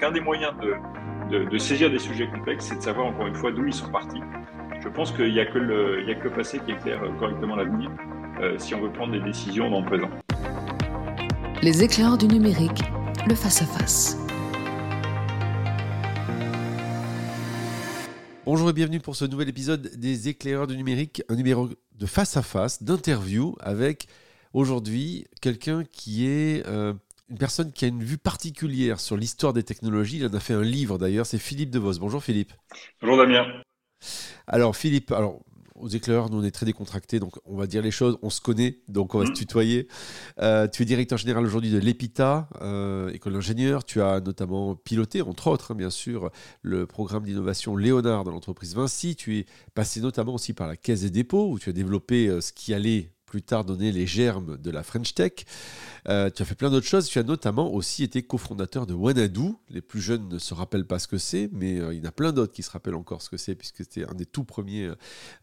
[0.00, 0.52] Qu'un des moyens
[1.28, 4.20] de, saisir des sujets complexes, c'est de savoir encore une fois d'où ils sont partis.
[4.80, 7.90] Je pense qu'il n'y a, que le, a que le passé qui éclaire correctement l'avenir
[8.40, 10.08] euh, si on veut prendre des décisions dans le présent.
[11.62, 12.84] Les éclairs du numérique,
[13.26, 14.16] le face-à-face.
[18.46, 22.36] Bonjour et bienvenue pour ce nouvel épisode des éclaireurs du numérique, un numéro de face
[22.36, 24.06] à face, d'interview avec
[24.52, 26.94] aujourd'hui quelqu'un qui est euh,
[27.30, 30.18] une personne qui a une vue particulière sur l'histoire des technologies.
[30.18, 31.98] Il en a fait un livre d'ailleurs, c'est Philippe Devos.
[31.98, 32.52] Bonjour Philippe.
[33.00, 33.46] Bonjour Damien.
[34.46, 35.40] Alors Philippe, alors
[35.74, 38.40] aux éclaireurs, nous on est très décontractés, donc on va dire les choses, on se
[38.40, 39.34] connaît, donc on va se mm.
[39.34, 39.88] tutoyer.
[40.40, 43.84] Euh, tu es directeur général aujourd'hui de l'EPITA, euh, école d'ingénieur.
[43.84, 46.30] Tu as notamment piloté, entre autres, hein, bien sûr,
[46.62, 49.16] le programme d'innovation Léonard dans l'entreprise Vinci.
[49.16, 52.40] Tu es passé notamment aussi par la Caisse des dépôts, où tu as développé euh,
[52.40, 55.32] ce qui allait plus tard donner les germes de la French Tech.
[56.08, 57.06] Euh, tu as fait plein d'autres choses.
[57.06, 59.52] Tu as notamment aussi été cofondateur de Wanadu.
[59.68, 62.08] Les plus jeunes ne se rappellent pas ce que c'est, mais euh, il y en
[62.08, 64.44] a plein d'autres qui se rappellent encore ce que c'est, puisque c'était un des tout
[64.44, 64.94] premiers euh,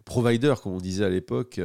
[0.04, 1.62] providers, comme on disait à l'époque,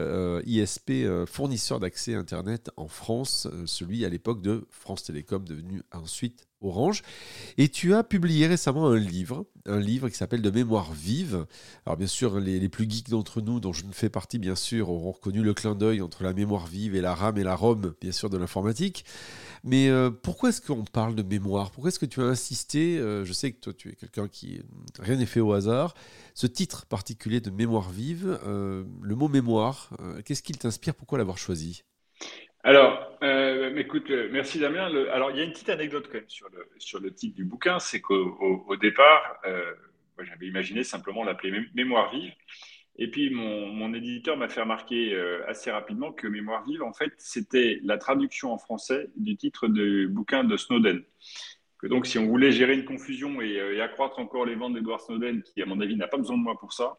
[0.47, 0.93] ISP,
[1.27, 7.03] fournisseur d'accès Internet en France, celui à l'époque de France Télécom, devenu ensuite Orange.
[7.59, 11.47] Et tu as publié récemment un livre, un livre qui s'appelle De mémoire vive.
[11.87, 14.91] Alors bien sûr, les, plus geeks d'entre nous, dont je ne fais partie bien sûr,
[14.91, 17.95] auront reconnu le clin d'œil entre la mémoire vive et la RAM et la ROM,
[18.01, 19.05] bien sûr, de l'informatique.
[19.65, 21.71] Mais euh, pourquoi est-ce qu'on parle de mémoire?
[21.71, 24.63] Pourquoi est-ce que tu as insisté euh, Je sais que toi, tu es quelqu'un qui...
[24.99, 25.95] Rien n'est fait au hasard.
[26.35, 29.91] Ce titre particulier de mémoire vive, euh, le mot mémoire,
[30.25, 30.95] qu'est-ce qui t'inspire?
[30.95, 31.83] Pourquoi l'avoir choisi?
[32.63, 34.85] Alors, euh, écoute, euh, merci Damien.
[35.13, 37.45] alors, il y a une petite anecdote quand même sur le, sur le titre du
[37.45, 38.37] bouquin, c'est qu'au
[38.69, 39.73] au, départ, euh,
[40.21, 42.33] j'avais imaginé simplement l'appeler Mémoire vive.
[42.97, 47.15] Et puis, mon, mon éditeur m'a fait remarquer assez rapidement que Mémoire vive, en fait,
[47.17, 51.03] c'était la traduction en français du titre du bouquin de Snowden
[51.81, 55.01] que donc si on voulait gérer une confusion euh, et, accroître encore les ventes d'Edward
[55.01, 56.99] Snowden, qui à mon avis n'a pas besoin de moi pour ça,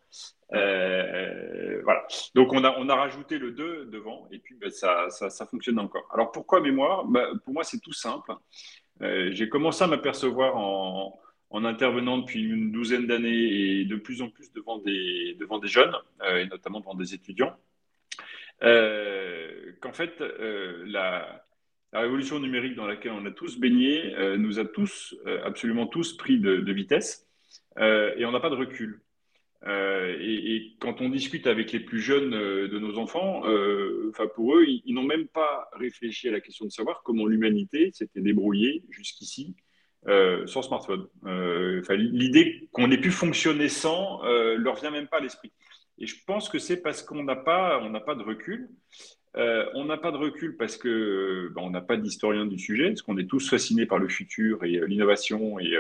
[0.54, 2.06] euh, voilà.
[2.36, 5.80] Donc on a, on a rajouté le 2 devant et puis ben, ça, ça, fonctionne
[5.80, 6.08] encore.
[6.12, 7.06] Alors pourquoi mémoire?
[7.06, 8.34] Ben, Pour moi c'est tout simple.
[9.02, 14.22] Euh, j'ai commencé à m'apercevoir en, en, intervenant depuis une douzaine d'années et de plus
[14.22, 15.96] en plus devant des, devant des jeunes,
[16.36, 17.56] et notamment devant des étudiants,
[18.62, 20.20] qu'en fait
[20.86, 21.44] la
[21.94, 25.88] la révolution numérique dans laquelle on a tous baigné euh, nous a tous, euh, absolument
[25.88, 27.28] tous, pris de, vitesse
[27.78, 29.02] euh, et on n'a pas de recul.
[29.64, 33.44] Et, quand on discute avec les plus jeunes de nos enfants,
[34.34, 38.22] pour eux, ils, n'ont même pas réfléchi à la question de savoir comment l'humanité s'était
[38.22, 39.56] débrouillée jusqu'ici
[40.08, 41.08] sans smartphone.
[41.92, 45.52] L'idée qu'on ait pu fonctionner sans leur vient même pas à l'esprit.
[46.00, 48.68] Et je pense que c'est parce qu'on n'a pas, pas de recul.
[49.38, 52.60] Euh, on n'a pas de recul parce que euh, ben, on n'a pas d'historien du
[52.60, 55.74] sujet, parce qu'on est tous fascinés par le futur et euh, l'innovation et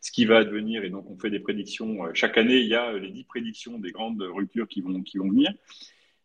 [0.00, 0.84] ce qui va advenir.
[0.84, 2.12] Et donc, on fait des prédictions.
[2.14, 5.28] chaque année, il y a les dix prédictions des grandes ruptures qui vont, qui vont
[5.28, 5.52] venir.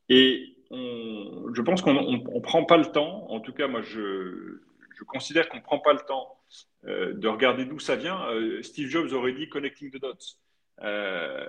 [0.10, 4.60] Et je pense qu'on ne prend pas le temps, en tout cas, moi, je,
[4.96, 6.36] je considère qu'on ne prend pas le temps
[6.84, 8.20] de regarder d'où ça vient.
[8.62, 10.38] Steve Jobs aurait dit connecting the dots.
[10.82, 11.48] Euh,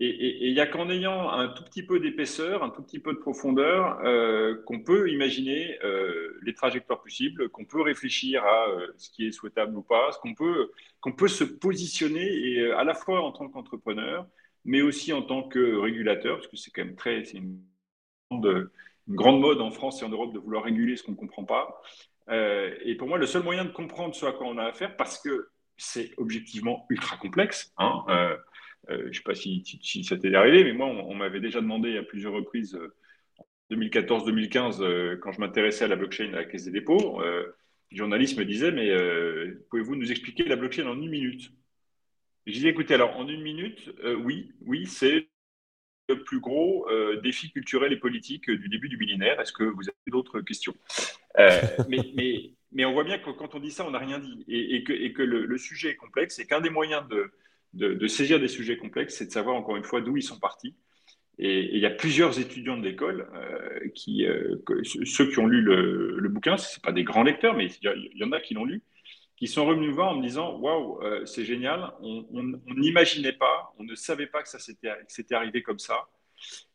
[0.00, 3.12] et il n'y a qu'en ayant un tout petit peu d'épaisseur, un tout petit peu
[3.12, 8.66] de profondeur, euh, qu'on peut imaginer euh, les trajectoires possibles, qu'on peut réfléchir à
[8.96, 12.94] ce qui est souhaitable ou pas, qu'on peut, qu'on peut se positionner et, à la
[12.94, 14.26] fois en tant qu'entrepreneur,
[14.64, 17.60] mais aussi en tant que régulateur, parce que c'est quand même très, une,
[19.08, 21.82] grande mode en France et en Europe de vouloir réguler ce qu'on ne comprend pas.
[22.30, 25.20] et pour moi, le seul moyen de comprendre ce à quoi on a affaire, parce
[25.20, 28.04] que c'est objectivement ultra complexe, hein,
[28.88, 32.02] je ne sais pas si, ça t'est arrivé, mais moi, on, m'avait déjà demandé à
[32.02, 32.94] plusieurs reprises, euh,
[33.38, 37.20] en 2014-2015, euh, quand je m'intéressais à la blockchain à la Caisse des dépôts,
[37.90, 38.90] les journalistes me disaient, mais
[39.70, 41.52] pouvez-vous nous expliquer la blockchain en une minute?
[42.46, 43.92] Je disais, écoutez, alors en une minute,
[44.24, 45.28] oui, oui, c'est
[46.08, 46.88] le plus gros
[47.22, 49.40] défi culturel et politique du début du millénaire.
[49.40, 50.74] Est-ce que vous avez d'autres questions?
[52.74, 54.42] Mais, on voit bien que quand on dit ça, on n'a rien dit.
[54.48, 57.30] Et, que, le, sujet est complexe et qu'un des moyens de,
[57.74, 60.74] de, saisir des sujets complexes, c'est de savoir encore une fois d'où ils sont partis.
[61.38, 64.56] Et, il y a plusieurs étudiants de l'école euh, qui, euh,
[65.04, 68.32] ceux qui ont lu le, bouquin, ce pas des grands lecteurs, mais il y, en
[68.32, 68.82] a qui l'ont lu,
[69.36, 72.26] qui sont revenus voir en me disant Waouh, euh, c'est génial, on
[72.76, 76.08] n'imaginait pas, on ne savait pas que ça s'était arrivé comme ça.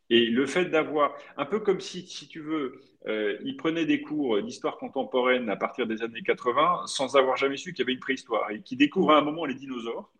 [0.09, 2.81] Et le fait d'avoir, un peu comme si, si tu veux,
[3.43, 7.71] ils prenaient des cours d'histoire contemporaine à partir des années 80 sans avoir jamais su
[7.73, 10.11] qu'il y avait une préhistoire et qui découvrent à un moment les dinosaures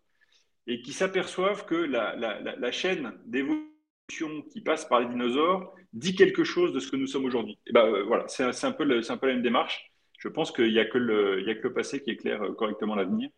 [0.68, 6.72] et qui s'aperçoivent que la, chaîne d'évolution qui passe par les dinosaures dit quelque chose
[6.72, 7.58] de ce que nous sommes aujourd'hui.
[7.72, 9.90] Ben euh, c'est un, peu un peu la même démarche.
[10.18, 12.94] Je pense qu'il n'y a, que le, a que le passé qui éclaire euh, correctement
[12.94, 13.30] l'avenir.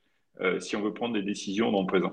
[0.59, 2.13] si on veut prendre des décisions dans le présent.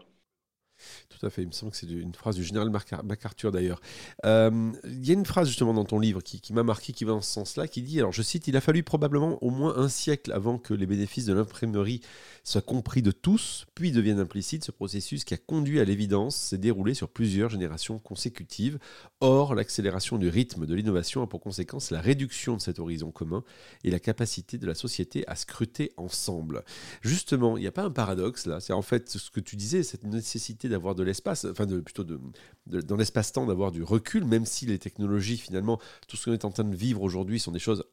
[1.09, 1.43] Tout à fait.
[1.43, 2.69] Il me semble que c'est une phrase du général
[3.03, 3.81] MacArthur d'ailleurs.
[4.25, 7.13] Euh, il y a une phrase justement dans ton livre qui, m'a marqué, qui va
[7.13, 9.89] dans ce sens-là, qui dit, alors je cite, Il a fallu probablement au moins un
[9.89, 12.01] siècle avant que les bénéfices de l'imprimerie
[12.43, 14.63] soient compris de tous, puis deviennent implicites.
[14.63, 18.79] Ce processus qui a conduit à l'évidence s'est déroulé sur plusieurs générations consécutives.
[19.19, 23.43] Or, l'accélération du rythme de l'innovation a pour conséquence la réduction de cet horizon commun
[23.83, 26.63] et la capacité de la société à scruter ensemble.
[27.01, 29.83] Justement, il n'y a pas un paradoxe là C'est en fait ce que tu disais,
[29.83, 32.19] cette nécessité d'avoir de l'espace, enfin de, plutôt de,
[32.65, 36.51] dans l'espace-temps d'avoir du recul, même si les technologies, finalement, tout ce qu'on est en
[36.51, 37.83] train de vivre aujourd'hui sont des choses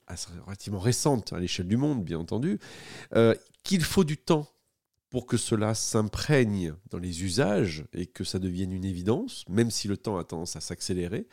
[0.46, 2.58] relativement récentes à l'échelle du monde, bien entendu,
[3.14, 4.48] euh, qu'il faut du temps
[5.14, 9.86] pour que cela s'imprègne dans les usages et que ça devienne une évidence, même si
[9.86, 11.28] le temps a tendance à s'accélérer,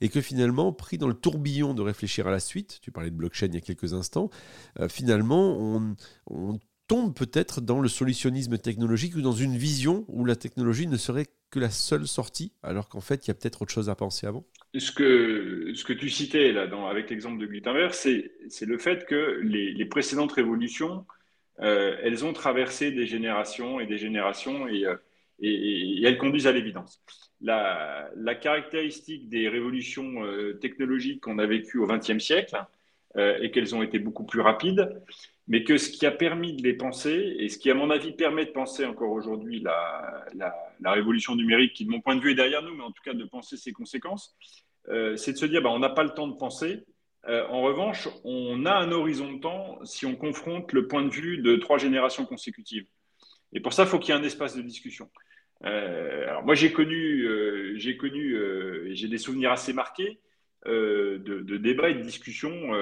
[0.00, 3.16] et que finalement, pris dans le tourbillon de réfléchir à la suite, tu parlais de
[3.16, 4.30] blockchain il y a quelques instants,
[4.78, 5.96] euh, finalement, on,
[6.28, 10.96] on tombe peut-être dans le solutionnisme technologique ou dans une vision où la technologie ne
[10.96, 13.94] serait que la seule sortie, alors qu'en fait, il y a peut-être autre chose à
[13.94, 14.44] penser avant
[14.76, 18.32] Ce que, ce que tu citais là, avec l'exemple de Gutenberg, c'est
[18.66, 21.06] le fait que les, précédentes révolutions,
[21.60, 24.96] euh, elles ont traversé des générations et des générations et, euh,
[25.40, 27.02] et, elles conduisent à l'évidence.
[27.40, 32.56] La, la, caractéristique des révolutions euh, technologiques qu'on a vécues au XXe siècle,
[33.16, 34.90] et qu'elles ont été beaucoup plus rapides,
[35.46, 38.12] mais que ce qui a permis de les penser, et ce qui, à mon avis,
[38.12, 42.32] permet de penser encore aujourd'hui la, la, révolution numérique, qui, de mon point de vue,
[42.32, 44.34] est derrière nous, mais en tout cas de penser ses conséquences,
[44.88, 46.84] euh, c'est de se dire, bah, on n'a pas le temps de penser.
[47.28, 51.10] Euh, en revanche, on a un horizon de temps si on confronte le point de
[51.10, 52.86] vue de trois générations consécutives.
[53.52, 55.10] Et pour ça, il faut qu'il y ait un espace de discussion.
[55.64, 57.26] Euh, alors moi, j'ai connu,
[57.78, 58.36] j'ai connu,
[58.94, 60.20] j'ai des souvenirs assez marqués
[60.66, 62.72] de, de, débats et de discussions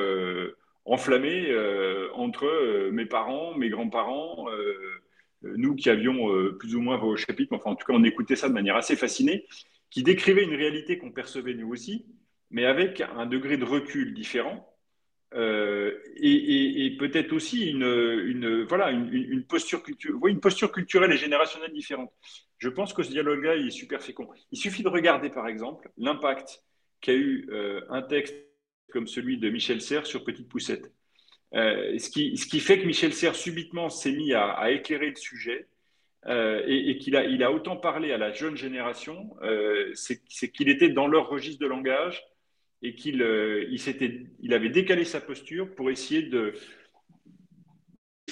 [0.84, 5.02] enflammé euh, entre euh, mes parents, mes grands-parents, euh,
[5.42, 8.48] nous qui avions plus ou moins vos chapitres, enfin en tout cas on écoutait ça
[8.48, 9.44] de manière assez fascinée,
[9.90, 12.06] qui décrivait une réalité qu'on percevait nous aussi,
[12.50, 14.68] mais avec un degré de recul différent.
[15.34, 19.82] et, peut-être aussi une, voilà, une, posture
[20.70, 22.12] culturelle et générationnelle différente.
[22.58, 24.28] Je pense que ce dialogue-là, est super fécond.
[24.52, 26.62] Il suffit de regarder, par exemple, l'impact
[27.00, 27.50] qu'a eu
[27.88, 28.36] un texte
[28.92, 30.92] comme celui de Michel Serres sur Petite Poussette.
[31.54, 35.16] Euh, ce, qui, ce, qui, fait que Michel Serres subitement s'est mis à, éclairer le
[35.16, 35.66] sujet
[36.26, 40.68] euh, et, qu'il a, il a autant parlé à la jeune génération, euh, c'est qu'il
[40.68, 42.24] était dans leur registre de langage
[42.80, 43.20] et qu'il
[43.70, 46.54] il, il avait décalé sa posture pour essayer de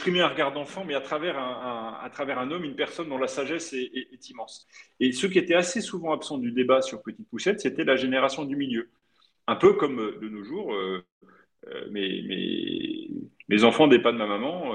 [0.01, 3.19] exprimer un regard d'enfant, mais à travers un, à travers un homme, une personne dont
[3.19, 4.67] la sagesse est, est, immense.
[4.99, 8.47] Et ce qui était assez souvent absent du débat sur Petite Poussette, c'était la génération
[8.47, 8.89] du milieu.
[9.51, 11.05] Un peu comme euh, de nos jours, euh,
[11.67, 12.23] euh, mes,
[13.49, 14.73] mes, enfants pas de ma maman,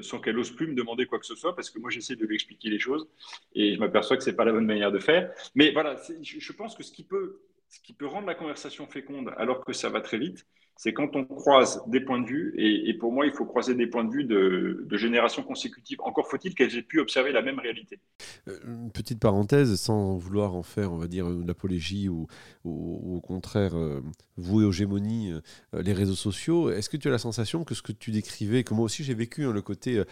[0.00, 2.24] sans qu'elle ose plus me demander quoi que ce soit, parce que moi j'essaie de
[2.24, 3.06] lui expliquer les choses
[3.54, 5.30] et je m'aperçois que ce n'est pas la bonne manière de faire.
[5.54, 9.90] Mais voilà, je, pense que ce qui peut rendre la conversation féconde alors que ça
[9.90, 10.46] va très vite,
[10.82, 13.86] c'est quand on croise des points de vue, et, pour moi, il faut croiser des
[13.86, 15.98] points de vue de, générations consécutives.
[16.00, 18.00] Encore faut-il qu'elles aient pu observer la même réalité.
[18.48, 22.28] Euh, une petite parenthèse, sans vouloir en faire, on va dire, une apologie ou,
[22.64, 24.00] au contraire euh,
[24.38, 27.82] vouer aux gémonies euh, les réseaux sociaux, est-ce que tu as la sensation que ce
[27.82, 30.02] que tu décrivais, que moi aussi j'ai vécu, hein, le côté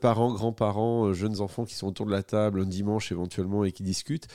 [0.00, 3.82] parents, grands-parents, jeunes enfants qui sont autour de la table un dimanche éventuellement et qui
[3.82, 4.28] discutent,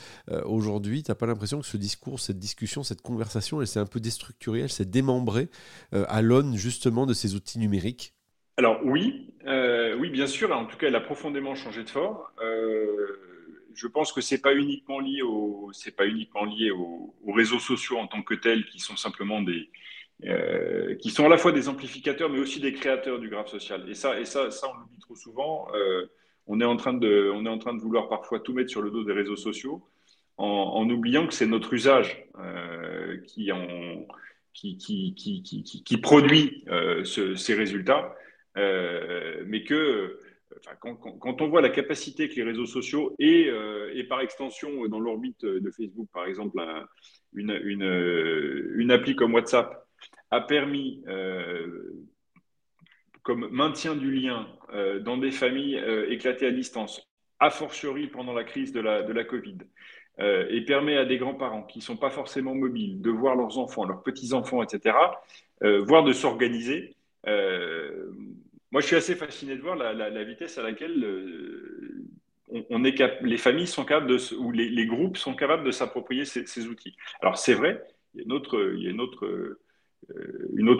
[0.44, 3.86] aujourd'hui, tu n'as pas l'impression que ce discours, cette discussion, cette conversation, elle s'est un
[3.86, 5.48] peu déstructurée, elle s'est démembrée
[5.92, 8.14] à l'aune justement de ces outils numériques
[8.56, 10.52] Alors oui, euh, oui bien sûr.
[10.56, 12.18] En tout cas, elle a profondément changé de forme.
[12.42, 13.18] Euh,
[13.74, 17.98] je pense que c'est pas uniquement lié au, c'est pas uniquement lié aux, réseaux sociaux
[17.98, 19.70] en tant que tels, qui sont simplement des,
[21.00, 23.88] qui sont à la fois des amplificateurs, mais aussi des créateurs du graphe social.
[23.88, 25.68] Et ça, et ça, ça on l'oublie trop souvent.
[26.48, 28.82] on est en train de, on est en train de vouloir parfois tout mettre sur
[28.82, 29.86] le dos des réseaux sociaux,
[30.38, 32.24] en oubliant que c'est notre usage
[33.28, 34.06] qui en
[34.60, 38.14] qui, produit euh, ces résultats,
[38.56, 40.18] euh, mais que
[40.80, 45.44] quand, on voit la capacité que les réseaux sociaux et, euh, par extension dans l'orbite
[45.44, 46.60] de Facebook, par exemple,
[47.34, 49.86] une, appli comme WhatsApp
[50.30, 51.04] a permis,
[53.22, 54.48] comme maintien du lien
[55.00, 57.00] dans des familles éclatées à distance,
[57.38, 59.58] a fortiori pendant la crise de la Covid,
[60.20, 63.58] euh, et permet à des grands-parents qui ne sont pas forcément mobiles de voir leurs
[63.58, 64.96] enfants, leurs petits-enfants, etc.,
[65.62, 66.96] euh, voire de s'organiser.
[67.28, 68.10] Euh,
[68.72, 71.06] moi, je suis assez fasciné de voir la, vitesse à laquelle
[72.50, 76.66] on, est les familles sont capables de, ou les, groupes sont capables de s'approprier ces,
[76.66, 76.96] outils.
[77.22, 77.80] Alors, c'est vrai,
[78.14, 78.32] il y a une
[79.00, 79.56] autre,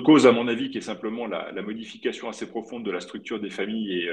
[0.02, 3.50] cause, à mon avis, qui est simplement la, modification assez profonde de la structure des
[3.50, 4.10] familles et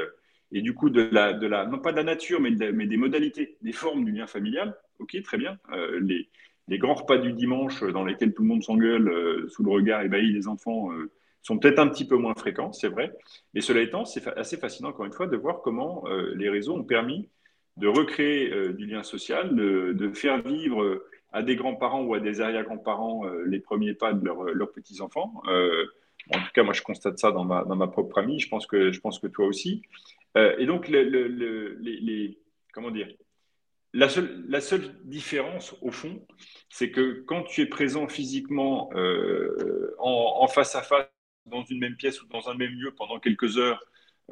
[0.51, 2.97] et du coup de la, de la, non pas de la nature, mais, mais des
[2.97, 4.75] modalités, des formes du lien familial.
[4.99, 5.57] Ok, très bien.
[5.71, 6.29] Euh, les,
[6.67, 10.01] les, grands repas du dimanche dans lesquels tout le monde s'engueule euh, sous le regard
[10.03, 11.11] ébahi des enfants euh,
[11.41, 13.11] sont peut-être un petit peu moins fréquents, c'est vrai.
[13.53, 16.83] Mais cela étant, c'est assez fascinant, encore une fois, de voir comment les réseaux ont
[16.83, 17.29] permis
[17.77, 23.25] de recréer du lien social, de, faire vivre à des grands-parents ou à des arrière-grands-parents
[23.45, 25.43] les premiers pas de leurs petits-enfants.
[25.45, 28.39] en tout cas, moi, je constate ça dans ma, dans ma propre famille.
[28.39, 29.83] Je pense que, je pense que toi aussi.
[30.37, 32.37] Euh, et donc, les,
[32.73, 33.07] comment dire?
[33.93, 36.25] La seule, la seule, différence, au fond,
[36.69, 41.07] c'est que quand tu es présent physiquement euh, en, face à face,
[41.45, 43.81] dans une même pièce ou dans un même lieu pendant quelques heures,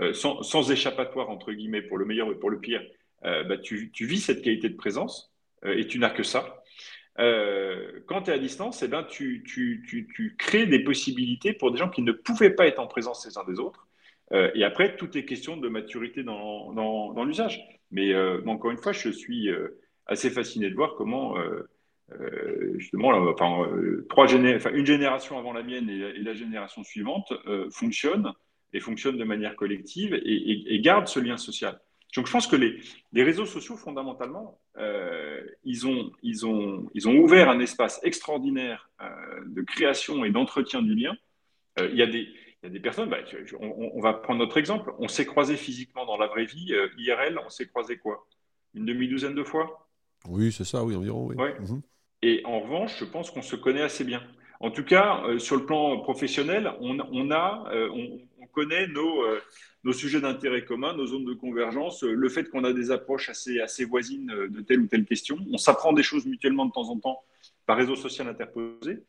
[0.02, 2.82] euh, sans, échappatoire, entre guillemets, pour le meilleur et pour le pire,
[3.22, 5.34] bah, tu, vis cette qualité de présence
[5.64, 6.62] et tu n'as que ça.
[7.16, 9.82] quand tu es à distance, eh ben, tu, tu,
[10.14, 13.38] tu, crées des possibilités pour des gens qui ne pouvaient pas être en présence les
[13.38, 13.88] uns des autres.
[14.32, 17.62] Euh, et après, tout est question de maturité dans, dans, l'usage.
[17.92, 21.36] Mais euh, encore une fois, je suis euh, assez fasciné de voir comment,
[22.76, 23.68] justement, enfin,
[24.10, 27.34] trois enfin, une génération avant la mienne et, la génération suivante
[27.72, 28.32] fonctionnent
[28.74, 31.80] et fonctionnent de manière collective et, et, gardent ce lien social.
[32.16, 32.78] Donc, je pense que les,
[33.14, 34.60] les réseaux sociaux, fondamentalement,
[35.64, 38.90] ils, ont, ils, ont, ils ont ouvert un espace extraordinaire
[39.46, 41.16] de création et d'entretien du lien.
[41.80, 42.28] il y a des
[42.64, 43.18] il y a des personnes, bah,
[43.60, 47.38] on, va prendre notre exemple, on s'est croisé physiquement dans la vraie vie, euh, IRL,
[47.46, 48.26] on s'est croisé quoi?
[48.74, 49.90] Une demi-douzaine de fois?
[50.30, 51.28] Oui, c'est ça, oui, environ.
[51.28, 51.36] Oui.
[51.36, 51.82] Mhm.
[52.22, 54.24] Et en revanche, je pense qu'on se connaît assez bien.
[54.62, 57.00] En tout cas, euh, sur le plan professionnel, on,
[57.32, 59.26] a, euh, on, connaît nos,
[59.84, 63.60] nos sujets d'intérêt commun, nos zones de convergence, le fait qu'on a des approches assez,
[63.60, 65.40] assez voisines de telle ou telle question.
[65.52, 67.24] On s'apprend des choses mutuellement de temps en temps
[67.66, 69.00] par réseau social interposé.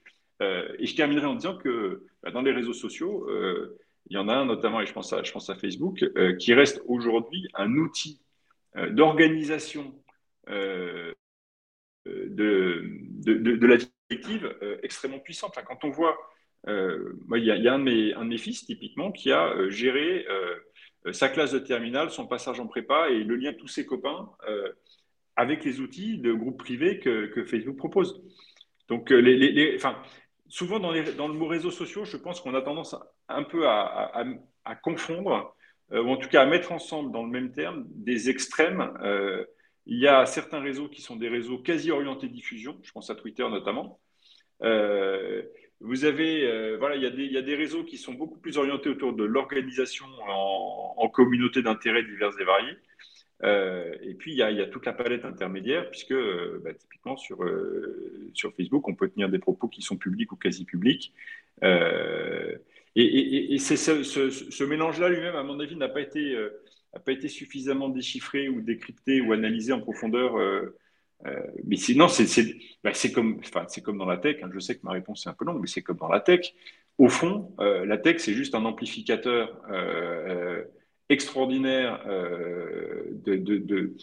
[0.43, 4.19] Euh, et je terminerai en disant que bah, dans les réseaux sociaux, euh, il y
[4.19, 8.21] en a un notamment, et je pense à, Facebook, euh, qui reste aujourd'hui un outil
[8.91, 9.95] d'organisation
[10.49, 11.15] de,
[12.05, 12.83] de,
[13.25, 15.53] de, la vie collective extrêmement puissante.
[15.57, 16.19] Enfin, quand on voit,
[16.67, 20.27] moi, il y a, un, de mes, de fils typiquement qui a géré
[21.13, 24.29] sa classe de terminale, son passage en prépa et le lien de tous ses copains
[25.37, 28.25] avec les outils de groupe privé que, Facebook propose.
[28.89, 29.79] Donc, les, les,
[30.55, 32.95] souvent dans, le mot réseaux sociaux, je pense qu'on a tendance
[33.29, 34.25] un peu à,
[34.85, 35.53] confondre,
[35.91, 38.97] euh, ou en tout cas à mettre ensemble dans le même terme des extrêmes.
[39.03, 39.45] Euh,
[39.87, 43.17] il y a certains réseaux qui sont des réseaux quasi orientés diffusion, je pense à
[43.17, 43.99] Twitter notamment.
[44.63, 45.43] Euh,
[45.81, 49.25] vous avez, voilà, il y, a des, réseaux qui sont beaucoup plus orientés autour de
[49.25, 52.77] l'organisation en, en communautés d'intérêts diverses et variées.
[53.45, 57.43] Euh, et puis, il y, a, toute la palette intermédiaire, puisque euh, bah, typiquement sur,
[57.45, 61.13] euh, sur Facebook, on peut tenir des propos qui sont publics ou quasi publics.
[61.63, 66.37] et, c'est ce, mélange-là lui-même, à mon avis, n'a pas, été,
[67.05, 70.37] pas été suffisamment déchiffré ou décrypté ou analysé en profondeur.
[71.65, 72.07] mais sinon,
[72.83, 73.41] bah, c'est comme,
[73.83, 74.37] comme dans la tech.
[74.43, 74.51] Hein.
[74.55, 76.55] je sais que ma réponse est un peu longue, mais c'est comme dans la tech.
[76.97, 79.61] Au fond, la tech, c'est juste un amplificateur
[81.09, 83.95] extraordinaire euh, de,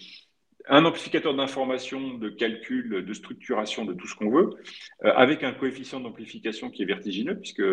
[0.68, 4.52] un amplificateur d'information, de calcul, de structuration, de tout ce qu'on veut,
[5.04, 7.64] euh, avec un coefficient d'amplification qui est vertigineux, puisque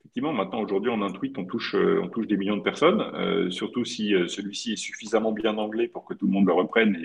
[0.00, 4.12] effectivement, maintenant, aujourd'hui, en un tweet, on touche, euh, des millions de personnes, surtout si
[4.28, 6.96] celui-ci est suffisamment bien anglais pour que tout le monde le reprenne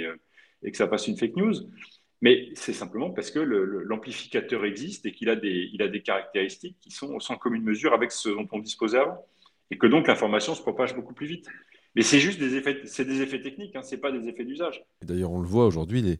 [0.61, 1.53] et, que ça fasse une fake news.
[2.21, 6.89] Mais c'est simplement parce que l'amplificateur existe et qu'il a, des, a des caractéristiques qui
[6.89, 9.25] sont sans commune mesure avec ce dont on disposait avant
[9.71, 11.47] et que donc l'information se propage beaucoup plus vite.
[11.95, 14.83] Mais c'est juste des effets, c'est des effets techniques, hein, c'est pas des effets d'usage.
[15.01, 16.19] D'ailleurs, on le voit aujourd'hui, les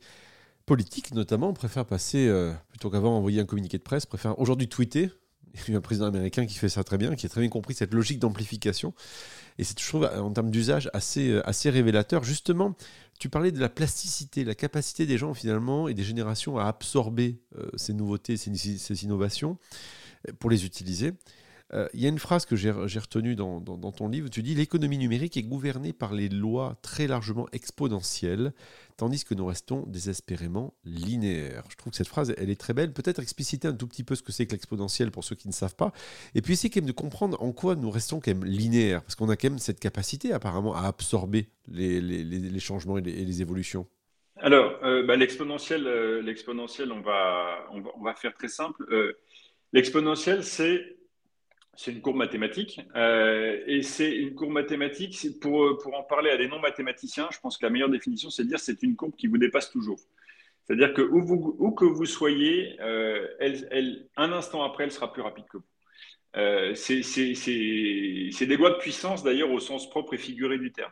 [0.65, 5.09] politiques notamment préfèrent passer, euh, plutôt qu'avant envoyer un communiqué de presse, préfèrent aujourd'hui tweeter.
[5.67, 7.49] Il y a un président américain qui fait ça très bien, qui a très bien
[7.49, 8.93] compris cette logique d'amplification.
[9.57, 12.25] Et c'est, je trouve, en termes d'usage, assez, euh, assez révélateur.
[12.25, 12.75] Justement,
[13.19, 17.39] tu parlais de la plasticité, la capacité des gens finalement et des générations à absorber
[17.57, 19.57] euh, ces nouveautés, ces, ces, innovations
[20.39, 21.13] pour les utiliser.
[21.73, 24.29] Euh, il y a une phrase que j'ai retenue dans, ton livre.
[24.29, 28.53] Tu dis l'économie numérique est gouvernée par les lois très largement exponentielles,
[28.97, 31.63] tandis que nous restons désespérément linéaires.
[31.69, 32.93] Je trouve que cette phrase, elle est très belle.
[32.93, 35.53] Peut-être expliciter un tout petit peu ce que c'est que l'exponentiel pour ceux qui ne
[35.53, 35.91] savent pas,
[36.35, 39.15] et puis essayer quand même de comprendre en quoi nous restons quand même linéaires, parce
[39.15, 43.87] qu'on a quand même cette capacité apparemment à absorber les, changements et les, évolutions.
[44.37, 46.21] Alors, euh, bah, euh,
[46.91, 48.85] on va, on va, faire très simple.
[49.73, 50.94] l'exponentiel, c'est
[51.75, 52.81] c'est une courbe mathématique.
[52.95, 57.57] Euh, et c'est une courbe mathématique, pour, pour en parler à des non-mathématiciens, je pense
[57.57, 59.99] que la meilleure définition, c'est de dire que c'est une courbe qui vous dépasse toujours.
[60.63, 65.11] C'est-à-dire que où, vous, où, que vous soyez, euh, elle, un instant après, elle sera
[65.11, 65.63] plus rapide que vous.
[66.37, 70.91] Euh, c'est des lois de puissance, d'ailleurs, au sens propre et figuré du terme.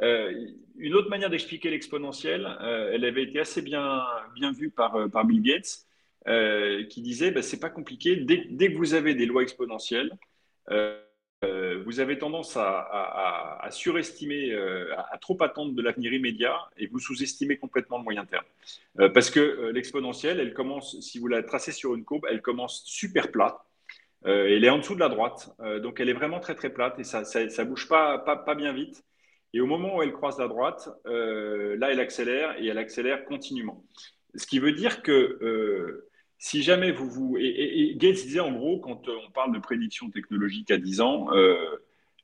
[0.00, 2.48] une autre manière d'expliquer l'exponentiel,
[2.92, 4.02] elle avait été assez bien,
[4.34, 5.86] bien vue par, par Bill Gates,
[6.26, 10.10] qui disait bah, c'est pas compliqué, dès, dès, que vous avez des lois exponentielles,
[11.44, 17.00] euh, vous avez tendance à, surestimer, euh, à, trop attendre de l'avenir immédiat et vous
[17.00, 18.44] sous-estimez complètement le moyen terme.
[19.00, 22.84] Euh, parce que l'exponentielle, elle commence, si vous la tracez sur une courbe, elle commence
[22.84, 23.56] super plate.
[24.24, 25.50] elle est en dessous de la droite,
[25.82, 29.04] donc elle est vraiment très très plate et ça ne bouge pas, pas, bien vite.
[29.52, 33.84] Et au moment où elle croise la droite, là elle accélère et elle accélère continuellement.
[34.36, 36.06] Ce qui veut dire que
[36.42, 37.36] si jamais vous vous.
[37.38, 41.32] Et, Gates disait en gros, quand euh, on parle de prédiction technologique à 10 ans,
[41.32, 41.56] euh,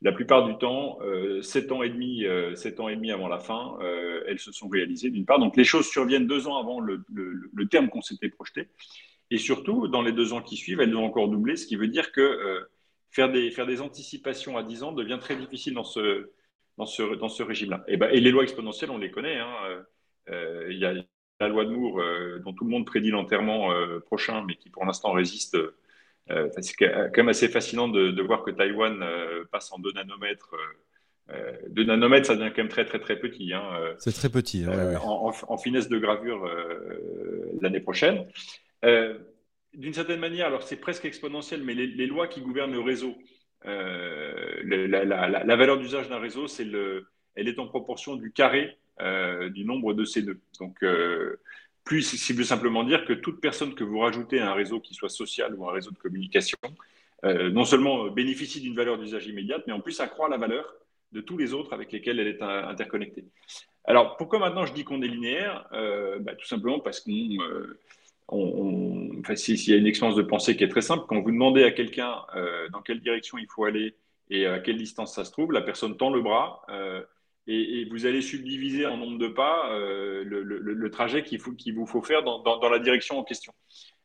[0.02, 3.38] la plupart du temps, euh, 7 ans et demi, euh, ans et demi avant la
[3.38, 3.78] fin,
[4.26, 5.38] elles se sont réalisées d'une part.
[5.38, 7.04] Donc les choses surviennent deux ans avant le,
[7.70, 8.66] terme qu'on s'était projeté.
[9.30, 11.88] Et surtout, dans les deux ans qui suivent, elles ont encore doublé, ce qui veut
[11.88, 12.66] dire que
[13.10, 16.30] faire, des, faire des anticipations à 10 ans devient très difficile dans ce,
[16.76, 17.84] dans ce, dans ce régime-là.
[17.87, 19.38] Et, ben, et, les lois exponentielles, on les connaît.
[19.38, 19.84] Hein.
[20.70, 20.84] Il y
[21.40, 24.71] la loi de Moore, euh, dont tout le monde prédit l'enterrement euh, prochain, mais qui
[24.71, 25.57] pour l'instant résiste.
[26.30, 29.02] Euh, c'est quand même assez fascinant de, voir que Taïwan
[29.50, 30.54] passe en 2 nanomètres.
[31.71, 33.54] 2 nanomètres, ça devient quand même très très très petit.
[33.54, 33.62] Hein,
[33.99, 34.66] c'est très petit.
[34.66, 36.47] En, finesse de gravure
[37.62, 38.26] l'année prochaine.
[38.83, 43.16] D'une certaine manière, alors c'est presque exponentiel, mais les, lois qui gouvernent le réseau,
[43.64, 48.76] la, la, valeur d'usage d'un réseau, c'est le, elle est en proportion du carré
[49.50, 50.40] du nombre de ces nœuds.
[50.61, 51.40] Donc, euh,
[51.85, 54.95] plus, si veut simplement dire que toute personne que vous rajoutez à un réseau qui
[54.95, 56.59] soit social ou un réseau de communication,
[57.25, 60.75] euh, non seulement bénéficie d'une valeur d'usage immédiate, mais en plus accroît la valeur
[61.12, 63.25] de tous les autres avec lesquels elle est interconnectée.
[63.85, 65.67] Alors, pourquoi maintenant je dis qu'on est linéaire?
[66.21, 67.38] Bah, Tout simplement parce qu'on...
[68.31, 71.31] On, enfin, s'il y a une expérience de pensée qui est très simple, quand vous
[71.31, 72.14] demandez à quelqu'un
[72.71, 73.95] dans quelle direction il faut aller
[74.28, 76.67] et à quelle distance ça se trouve, la personne tend le bras,
[77.49, 81.40] et, vous allez subdiviser en nombre de pas euh, le, trajet qu'il
[81.75, 83.52] vous faut faire dans, la direction en question.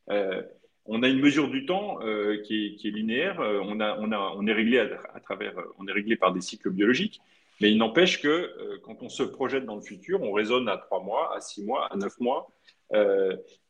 [0.09, 0.41] Euh,
[0.85, 3.39] on a une mesure du temps euh, qui, est, linéaire.
[3.39, 7.19] On, est réglé à, travers, on est réglé par des cycles biologiques,
[7.61, 11.01] mais il n'empêche que quand on se projette dans le futur, on raisonne à trois
[11.01, 12.49] mois, à six mois, à neuf mois,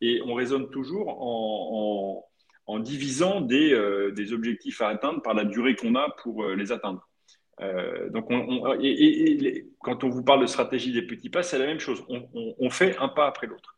[0.01, 1.07] et on raisonne toujours
[2.67, 7.07] en, divisant des, objectifs à atteindre par la durée qu'on a pour les atteindre.
[7.61, 11.65] Euh, donc, on, et, quand on vous parle de stratégie des petits pas, c'est la
[11.65, 12.03] même chose.
[12.09, 13.77] On, fait un pas après l'autre.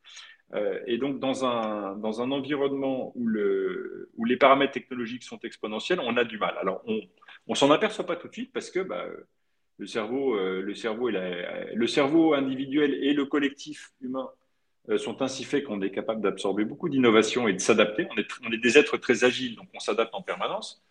[0.53, 5.39] Euh, et donc, dans un, dans un environnement où, le, où les paramètres technologiques sont
[5.39, 6.55] exponentiels, on a du mal.
[6.59, 7.01] Alors, on
[7.47, 9.05] ne s'en aperçoit pas tout de suite parce que bah,
[9.77, 14.29] le, cerveau, euh, le, cerveau individuel et le collectif humain
[14.97, 18.07] sont ainsi faits qu'on est capable d'absorber beaucoup d'innovation et de s'adapter.
[18.11, 20.85] On est des êtres très agiles, donc on s'adapte en permanence.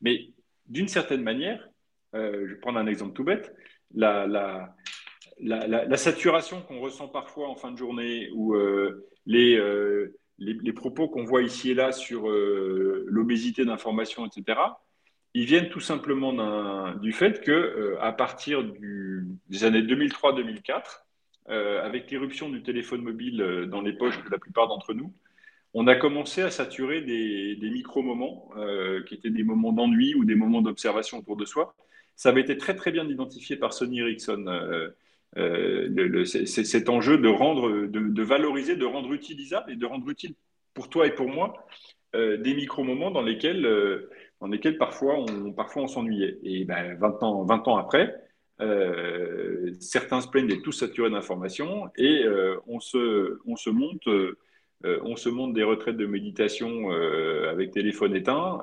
[0.00, 0.30] Mais
[0.66, 1.68] d'une certaine manière,
[2.14, 3.54] euh, je vais prendre un exemple tout bête.
[3.94, 4.68] La,
[5.96, 11.42] saturation qu'on ressent parfois en fin de journée ou euh, euh, les, propos qu'on voit
[11.42, 14.58] ici et là sur l'obésité d'information, etc.,
[15.36, 18.62] ils viennent tout simplement du fait que à partir
[19.48, 21.02] des années 2003-2004,
[21.48, 25.12] avec l'éruption du téléphone mobile dans les poches de la plupart d'entre nous,
[25.76, 28.50] on a commencé à saturer des micro-moments
[29.08, 31.74] qui étaient des moments d'ennui ou des moments d'observation autour de soi,
[32.16, 34.44] ça avait été très très bien identifié par Sony Ericsson.
[34.46, 34.90] Euh,
[35.36, 40.34] euh, cet enjeu de rendre, de, valoriser, de rendre utilisable et de rendre utile
[40.74, 41.66] pour toi et pour moi
[42.14, 43.68] euh, des micro-moments dans lesquels,
[44.40, 46.38] dans lesquels parfois on, parfois on s'ennuyait.
[46.44, 48.14] Et ben, 20, ans, 20 ans après,
[49.80, 52.24] certains se plaignent d'être tous saturés d'informations et
[52.68, 54.08] on, se, on, se monte,
[54.84, 56.90] on se monte des retraites de méditation
[57.50, 58.60] avec téléphone éteint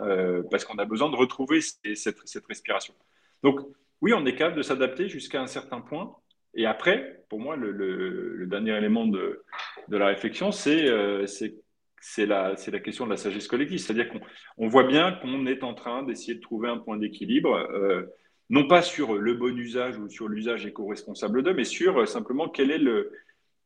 [0.50, 2.94] parce qu'on a besoin de retrouver cette, cette respiration.
[3.44, 3.60] Donc,
[4.02, 6.16] oui, on est capable de s'adapter jusqu'à un certain point.
[6.54, 9.44] Et après, pour moi, le, dernier élément de,
[9.90, 13.80] la réflexion, euh, c'est la, question de la sagesse collective.
[13.80, 18.04] C'est-à-dire qu'on voit bien qu'on est en train d'essayer de trouver un point d'équilibre, euh,
[18.50, 22.50] non pas sur le bon usage ou sur l'usage éco-responsable d'eux, mais sur euh, simplement
[22.50, 23.12] quel est le,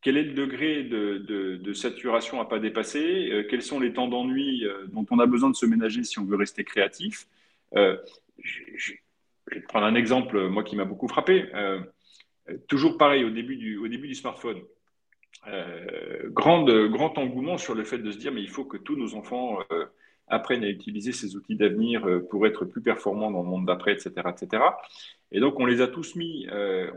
[0.06, 5.50] degré de, saturation à pas dépasser, quels sont les temps d'ennui dont on a besoin
[5.50, 7.28] de se ménager si on veut rester créatif.
[9.52, 11.46] Vais prendre un exemple, moi, qui m'a beaucoup frappé.
[11.54, 11.80] Euh,
[12.68, 14.62] toujours pareil, au début du, au début du smartphone,
[15.48, 18.96] euh, grande, grand engouement sur le fait de se dire, mais il faut que tous
[18.96, 19.86] nos enfants euh,
[20.28, 24.12] apprennent à utiliser ces outils d'avenir pour être plus performants dans le monde d'après, etc.,
[24.30, 24.64] etc.
[25.32, 26.48] Et donc, on les a tous mis,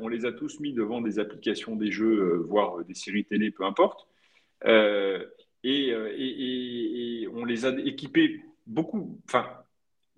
[0.01, 3.65] on les a tous mis devant des applications, des jeux, voire des séries télé, peu
[3.65, 4.07] importe.
[4.65, 5.19] Et,
[5.65, 9.47] et, et, on les a équipés beaucoup, enfin,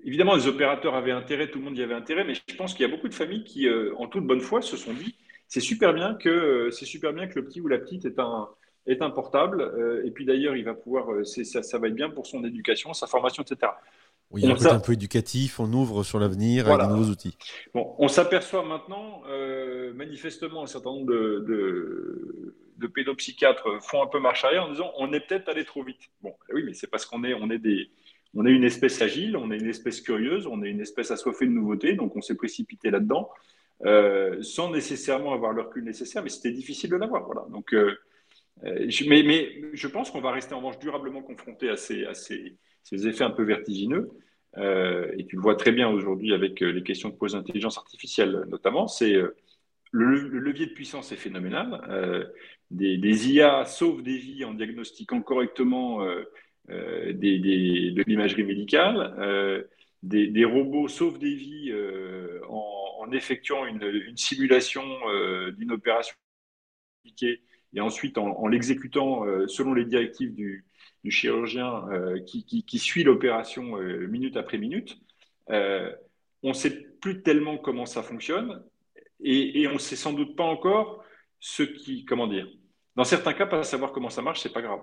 [0.05, 2.87] Évidemment, les opérateurs avaient intérêt, tout le monde y avait intérêt, mais je pense qu'il
[2.87, 5.17] y a beaucoup de familles qui, euh, en toute bonne foi, se sont dit
[5.49, 8.49] c'est super bien que c'est super bien que le petit ou la petite est un
[8.87, 10.01] est un portable.
[10.05, 13.07] et puis d'ailleurs, il va pouvoir, ça, ça va être bien pour son éducation, sa
[13.07, 13.73] formation, etc.
[14.35, 17.11] il y a un côté un peu éducatif, on ouvre sur l'avenir avec de nouveaux
[17.11, 17.37] outils.
[17.75, 19.23] Bon, on s'aperçoit maintenant,
[19.95, 25.13] manifestement, un certain nombre de, de, pédopsychiatres font un peu marche arrière en disant on
[25.13, 26.11] est peut-être allé trop vite.
[26.23, 27.91] Bon, oui, mais c'est parce qu'on est, on est des,
[28.35, 31.47] on est une espèce agile, on est une espèce curieuse, on est une espèce assoiffée
[31.47, 33.29] de nouveautés, donc on s'est précipité là-dedans,
[33.85, 37.25] euh, sans nécessairement avoir le recul nécessaire, mais c'était difficile de l'avoir.
[37.25, 37.47] Voilà.
[37.51, 37.97] Donc, euh,
[38.65, 42.15] euh, mais, mais, je pense qu'on va rester en revanche durablement confronté à ces, à
[42.15, 44.11] ces, ces, effets un peu vertigineux.
[44.57, 48.87] et tu le vois très bien aujourd'hui avec les questions que pose l'intelligence artificielle, notamment.
[48.87, 49.15] C'est
[49.93, 52.29] le, levier de puissance est phénoménal.
[52.71, 56.05] Des, des, IA sauvent des vies en diagnostiquant correctement
[56.71, 59.15] euh, de l'imagerie médicale.
[59.19, 59.65] Euh,
[60.03, 64.85] des, robots sauvent des vies euh, en, effectuant une, simulation
[65.59, 66.15] d'une opération
[67.21, 70.65] et ensuite en, l'exécutant selon les directives du,
[71.09, 71.87] chirurgien
[72.27, 73.77] qui, suit l'opération
[74.09, 74.99] minute après minute.
[75.49, 78.63] on ne sait plus tellement comment ça fonctionne
[79.21, 81.03] et, et on ne sait sans doute pas encore
[81.41, 82.47] ce qui, comment dire,
[82.97, 84.83] dans certains cas, pas savoir comment ça marche, c'est pas grave.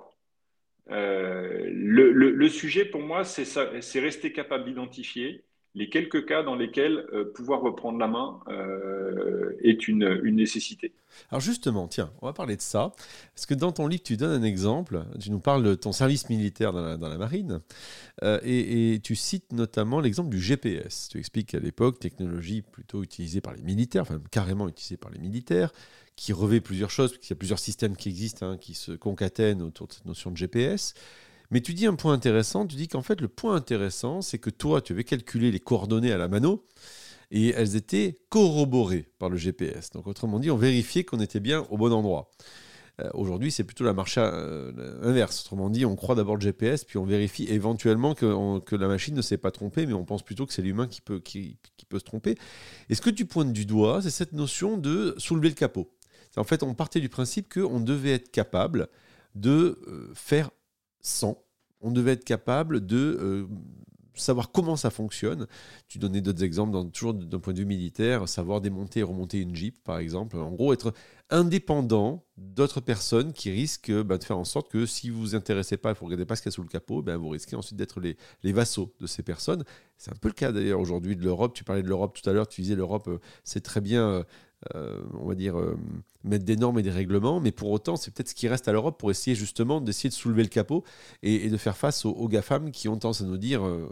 [0.92, 5.44] Euh, le, sujet pour moi, c'est rester capable d'identifier
[5.76, 10.92] les quelques cas dans lesquels euh, pouvoir reprendre la main euh, est une, nécessité.
[11.30, 12.94] Alors justement, tiens, on va parler de ça,
[13.36, 16.30] parce que dans ton livre, tu donnes un exemple, tu nous parles de ton service
[16.30, 17.62] militaire dans la, marine,
[18.24, 21.10] et, et, tu cites notamment l'exemple du GPS.
[21.12, 25.20] Tu expliques qu'à l'époque, technologie plutôt utilisée par les militaires, enfin carrément utilisée par les
[25.20, 25.72] militaires,
[26.18, 28.92] qui revêt plusieurs choses, parce qu'il y a plusieurs systèmes qui existent, hein, qui se
[28.92, 30.94] concatènent autour de cette notion de GPS.
[31.52, 34.50] Mais tu dis un point intéressant, tu dis qu'en fait le point intéressant, c'est que
[34.50, 36.66] toi, tu avais calculé les coordonnées à la mano,
[37.30, 39.92] et elles étaient corroborées par le GPS.
[39.92, 42.32] Donc autrement dit, on vérifiait qu'on était bien au bon endroit.
[43.00, 45.42] Euh, aujourd'hui, c'est plutôt la marche euh, inverse.
[45.42, 49.22] Autrement dit, on croit d'abord le GPS, puis on vérifie éventuellement que, la machine ne
[49.22, 52.06] s'est pas trompée, mais on pense plutôt que c'est l'humain qui peut, qui peut se
[52.06, 52.36] tromper.
[52.90, 55.92] Et ce que tu pointes du doigt, c'est cette notion de soulever le capot?
[56.38, 58.90] En fait, on partait du principe qu'on devait être capable
[59.36, 60.50] de euh, faire
[61.02, 61.44] sans.
[61.82, 63.48] On devait être capable de euh,
[64.16, 65.48] savoir comment ça fonctionne.
[65.88, 69.56] Tu donnais d'autres exemples, toujours d'un point de vue militaire, savoir démonter et remonter une
[69.56, 70.38] Jeep, par exemple.
[70.38, 70.94] En gros, être
[71.30, 75.78] indépendant d'autres personnes qui risquent bah, de faire en sorte que si vous vous intéressez
[75.78, 77.56] pas, vous ne regardez pas ce qu'il y a sous le capot, ben, vous risquez
[77.56, 79.64] ensuite d'être les, les, vassaux de ces personnes.
[79.98, 81.54] C'est un peu le cas d'ailleurs aujourd'hui de l'Europe.
[81.54, 84.26] Tu parlais de l'Europe tout à l'heure, tu disais l'Europe, euh, c'est très bien
[84.76, 85.78] euh, on va dire, euh,
[86.24, 88.72] mettre des normes et des règlements, mais pour autant, c'est peut-être ce qui reste à
[88.72, 90.84] l'Europe pour essayer justement d'essayer de soulever le capot
[91.22, 93.88] et, de faire face aux, GAFAM qui ont tendance à nous dire euh,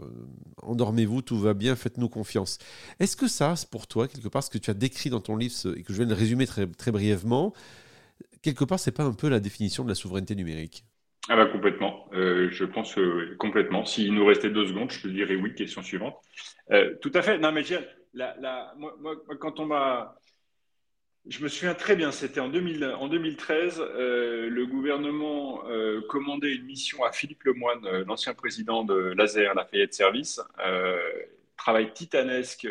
[0.62, 2.58] endormez-vous, tout va bien, faites-nous confiance.
[2.98, 5.54] Est-ce que ça, pour toi, quelque part, ce que tu as décrit dans ton livre
[5.76, 7.52] et que je vais le résumer très, très brièvement,
[8.42, 10.84] quelque part, c'est pas un peu la définition de la souveraineté numérique?
[11.28, 12.08] Ah bah complètement.
[12.12, 13.84] je pense que complètement.
[13.84, 15.54] S'il nous restait deux secondes, je te dirais oui.
[15.54, 16.16] Question suivante.
[17.00, 17.38] tout à fait.
[17.38, 17.62] Non, mais
[18.14, 18.94] la, moi,
[19.40, 20.16] quand on m'a
[21.28, 27.02] je me souviens très bien, c'était en, 2013, euh, le gouvernement euh, commandait une mission
[27.04, 30.40] à Philippe Lemoine, euh, l'ancien président de Laser Lafayette Service,
[31.56, 32.68] travail titanesque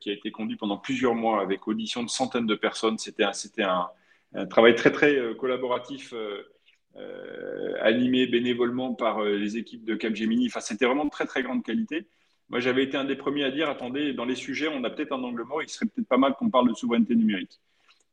[0.00, 2.98] qui a été conduit pendant plusieurs mois avec audition de centaines de personnes.
[2.98, 3.88] C'était un,
[4.34, 6.12] un, travail très très collaboratif,
[7.80, 10.48] animé bénévolement par les équipes de Capgemini.
[10.48, 12.08] Enfin, c'était vraiment de très très grande qualité.
[12.50, 15.12] Moi, j'avais été un des premiers à dire, attendez, dans les sujets, on a peut-être
[15.12, 17.60] un angle mort, il serait peut-être pas mal qu'on parle de souveraineté numérique.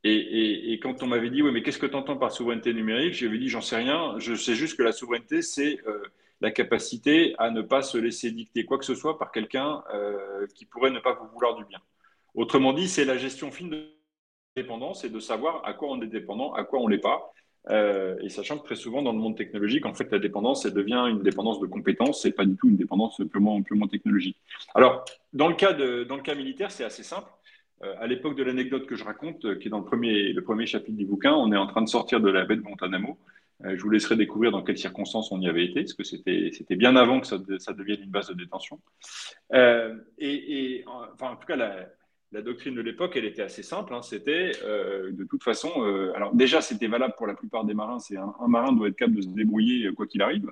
[0.05, 3.37] Et, quand on m'avait dit, oui, mais qu'est-ce que tu entends par souveraineté numérique J'avais
[3.37, 4.15] dit, j'en sais rien.
[4.17, 6.03] Je sais juste que la souveraineté, c'est euh,
[6.41, 10.45] la capacité à ne pas se laisser dicter quoi que ce soit par quelqu'un euh,
[10.55, 11.79] qui pourrait ne pas vous vouloir du bien.
[12.35, 16.01] Autrement dit, c'est la gestion fine de la dépendance et de savoir à quoi on
[16.01, 17.31] est dépendant, à quoi on l'est pas.
[17.69, 20.73] Euh, et sachant que très souvent, dans le monde technologique, en fait, la dépendance, elle
[20.73, 24.37] devient une dépendance de compétences et pas du tout une dépendance purement, purement technologique.
[24.75, 27.29] Alors, dans le cas, de, dans le cas militaire, c'est assez simple.
[27.83, 30.41] Euh, à l'époque de l'anecdote que je raconte, euh, qui est dans le premier, le
[30.41, 33.17] premier chapitre du bouquin, on est en train de sortir de la baie de Guantanamo.
[33.65, 36.75] Euh, je vous laisserai découvrir dans quelles circonstances on y avait été, parce que c'était
[36.75, 38.79] bien avant que ça, devienne une base de détention.
[39.51, 41.87] et, enfin, en tout cas, la,
[42.33, 43.93] la doctrine de l'époque, elle était assez simple.
[43.93, 44.01] Hein.
[44.01, 47.99] C'était euh, de toute façon, euh, alors déjà, c'était valable pour la plupart des marins.
[47.99, 50.49] C'est un, marin doit être capable de se débrouiller euh, quoi qu'il arrive,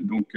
[0.00, 0.36] donc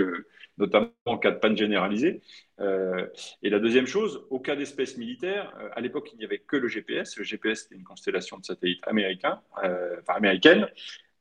[0.58, 2.22] notamment en cas de panne généralisée.
[2.60, 6.68] et la deuxième chose, au cas d'espèces militaires, à l'époque, il n'y avait que le
[6.68, 7.16] GPS.
[7.18, 10.68] Le GPS était une constellation de satellites américains, enfin américaine.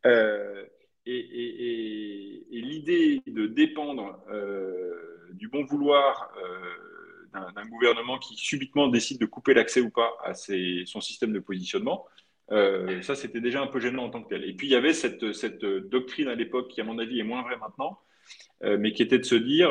[0.05, 1.11] et,
[2.51, 4.19] et l'idée de dépendre
[5.35, 6.33] du bon vouloir
[7.33, 12.07] d'un gouvernement qui subitement décide de couper l'accès ou pas à son système de positionnement,
[12.51, 14.45] ça, c'était déjà un peu gênant en tant que tel.
[14.45, 17.25] Et puis, il y avait cette, cette doctrine à l'époque qui, à mon avis, est
[17.25, 17.99] moins vraie maintenant,
[18.62, 19.71] mais qui était de se dire,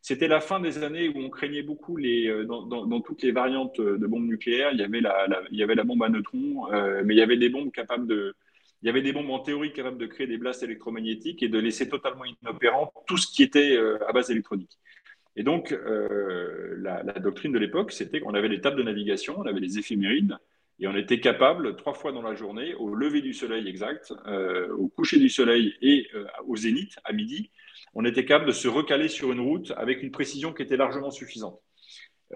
[0.00, 3.80] c'était la fin des années où on craignait beaucoup les, dans, dans, toutes les variantes
[3.80, 6.68] de bombes nucléaires, il y avait la, il y avait la bombe à neutrons,
[7.04, 8.34] mais il y avait des bombes capables de,
[8.82, 11.58] il y avait des bombes en théorie capables de créer des blasts électromagnétiques et de
[11.58, 14.78] laisser totalement inopérant tout ce qui était à base électronique.
[15.40, 19.46] Et donc, euh, la, doctrine de l'époque, c'était qu'on avait les tables de navigation, on
[19.46, 20.36] avait les éphémérides,
[20.78, 24.68] et on était capable, trois fois dans la journée, au lever du soleil exact, euh,
[24.76, 27.50] au coucher du soleil et euh, au zénith, à midi,
[27.94, 31.10] on était capable de se recaler sur une route avec une précision qui était largement
[31.10, 31.58] suffisante.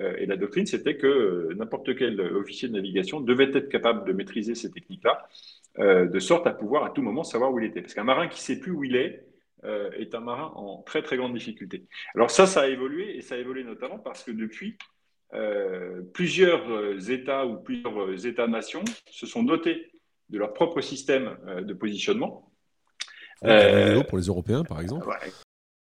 [0.01, 4.55] et la doctrine, c'était que n'importe quel officier de navigation devait être capable de maîtriser
[4.55, 5.29] ces techniques-là,
[6.07, 7.83] de sorte à pouvoir à tout moment savoir où il était.
[7.83, 9.27] Parce qu'un marin qui ne sait plus où il est,
[9.65, 11.87] euh, est un marin en très très grande difficulté.
[12.15, 14.77] Alors ça, ça a évolué et ça a évolué notamment parce que depuis,
[15.33, 19.91] euh, plusieurs euh, États ou plusieurs États-nations se sont dotés
[20.29, 22.53] de leur propre système de positionnement.
[23.41, 25.09] Pour les Européens, par exemple.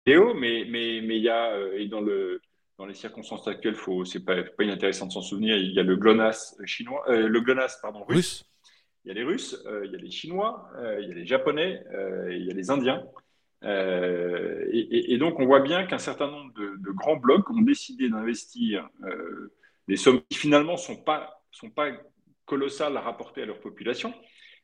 [0.04, 2.40] Léo, mais mais mais il y a et dans le
[2.76, 5.56] dans les circonstances actuelles, faut c'est pas pas inintéressant de s'en souvenir.
[5.56, 8.44] Il y a le GLONASS chinois, le GLONASS pardon russe.
[9.04, 11.82] Il y a les Russes, il y a les Chinois, il y a les Japonais,
[12.30, 13.02] il y a les Indiens.
[13.64, 18.88] Euh, et, donc, on voit bien qu'un certain nombre de, grands blocs ont décidé d'investir
[19.04, 19.52] euh,
[19.88, 21.42] des sommes qui finalement ne sont pas,
[22.46, 24.12] colossales à rapporter à leur population,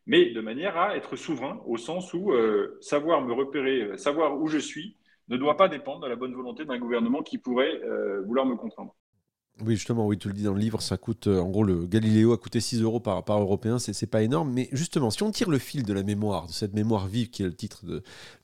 [0.06, 4.48] mais de manière à être souverain, au sens où euh, savoir me repérer, savoir où
[4.48, 4.96] je suis,
[5.28, 7.80] ne doit pas dépendre de la bonne volonté d'un gouvernement qui pourrait
[8.24, 8.94] vouloir me contraindre.
[9.64, 11.86] Oui, justement, oui, tu le dis dans le livre, ça coûte, euh, en gros, le
[11.86, 15.30] Galiléo a coûté 6 euros par, par européen, c'est pas énorme, mais justement, si on
[15.30, 17.86] tire le fil de la mémoire, de cette mémoire vive qui est le titre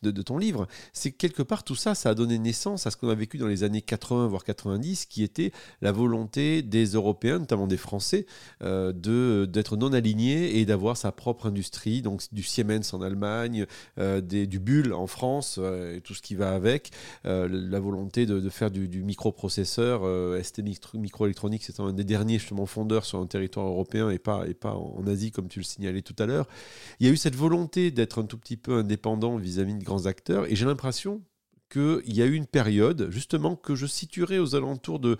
[0.03, 3.11] de, ton livre, c'est quelque part tout ça, ça a donné naissance à ce qu'on
[3.11, 7.67] a vécu dans les années 80, voire 90, qui était la volonté des Européens, notamment
[7.67, 8.25] des Français,
[8.63, 13.67] euh, de d'être non alignés et d'avoir sa propre industrie, donc du Siemens en Allemagne,
[13.99, 16.91] euh, du Bull en France, et tout ce qui va avec,
[17.25, 20.03] la volonté de, faire du, du microprocesseur
[20.43, 20.63] ST
[21.03, 24.75] microélectronique, c'est un des derniers justement fondeurs sur un territoire européen et pas, et pas
[24.75, 26.49] en Asie, comme tu le signalais tout à l'heure.
[26.99, 30.07] Il y a eu cette volonté d'être un tout petit peu indépendant vis-à-vis de grands
[30.07, 31.21] acteurs, et j'ai l'impression
[31.71, 35.19] qu'il y a eu une période, justement, que je situerais aux alentours de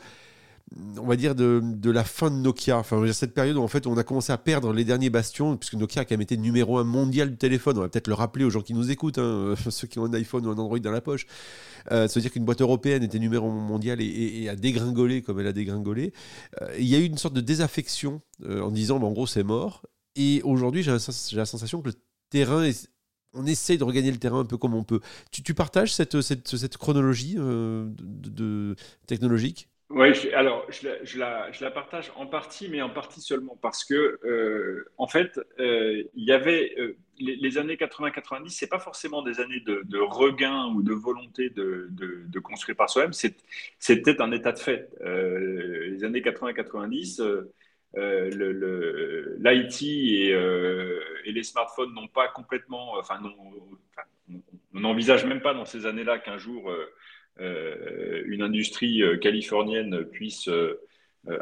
[0.99, 2.83] on va dire, de, la fin de Nokia.
[3.13, 6.03] Cette période où en fait on a commencé à perdre les derniers bastions, puisque Nokia
[6.03, 7.79] a quand même été numéro un mondial du téléphone.
[7.79, 10.15] On va peut-être le rappeler aux gens qui nous écoutent, hein, ceux qui ont un
[10.15, 11.27] iPhone ou un Android dans la poche.
[11.91, 15.47] Euh, veut dire qu'une boîte européenne était numéro un mondial et, a dégringolé comme elle
[15.47, 16.13] a dégringolé.
[16.61, 19.27] Euh, il y a eu une sorte de désaffection euh, en disant, bah, en gros,
[19.27, 19.83] c'est mort.
[20.15, 21.95] Et aujourd'hui, j'ai la, sensation que le
[22.31, 22.69] terrain
[23.35, 25.01] on essaye de regagner le terrain un peu comme on peut.
[25.31, 29.71] Tu, partages cette, chronologie de, technologique?
[29.95, 35.07] Oui, alors je la, partage en partie, mais en partie seulement parce que, euh, en
[35.07, 39.99] fait, euh, il y avait euh, les, années 80-90, c'est pas forcément des années de,
[39.99, 44.89] regain ou de volonté de, construire par soi-même, peut-être un état de fait.
[45.05, 47.47] les années 80-90,
[49.41, 53.21] l'IT et, les smartphones n'ont pas complètement, enfin,
[54.75, 56.73] on n'envisage même pas dans ces années-là qu'un jour
[58.27, 60.81] une industrie euh, californienne puisse euh,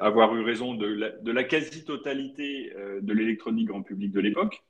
[0.00, 0.86] avoir eu raison de
[1.32, 4.62] la, quasi-totalité de l'électronique grand public de l'époque.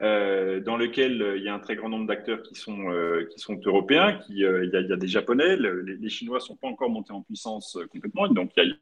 [0.00, 2.86] dans lequel il y a un très grand nombre d'acteurs qui sont,
[3.30, 6.88] qui sont européens, qui, il, y a, des Japonais, les, Chinois ne sont pas encore
[6.88, 8.74] montés en puissance complètement, donc il y a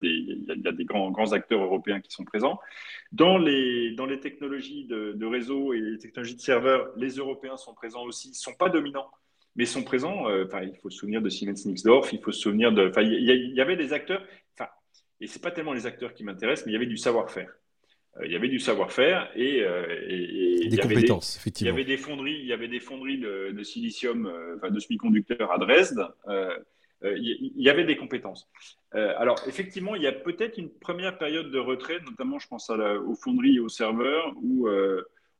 [0.00, 2.60] des, il y a des grands, grands, acteurs européens qui sont présents.
[3.10, 7.56] Dans les, dans les technologies de, de réseau et les technologies de serveurs, les Européens
[7.56, 9.10] sont présents aussi, ne sont pas dominants,
[9.58, 10.30] mais sont présents.
[10.30, 12.90] Euh, il faut se souvenir de Siemens Nixdorf, il faut se souvenir de.
[13.02, 14.24] il y, avait des acteurs.
[14.54, 14.70] Enfin,
[15.20, 17.50] et c'est pas tellement les acteurs qui m'intéressent, mais il y avait du savoir-faire.
[18.16, 21.70] Euh, il y avait du savoir-faire et, euh, des compétences, effectivement.
[21.70, 25.50] Il y avait des fonderies, il y avait des fonderies de, silicium, enfin de semi-conducteurs
[25.50, 26.06] à Dresde.
[27.02, 28.48] il y avait des compétences.
[28.92, 32.94] alors, effectivement, il y a peut-être une première période de retrait, notamment, je pense à
[33.00, 34.68] aux fonderies et aux serveurs, où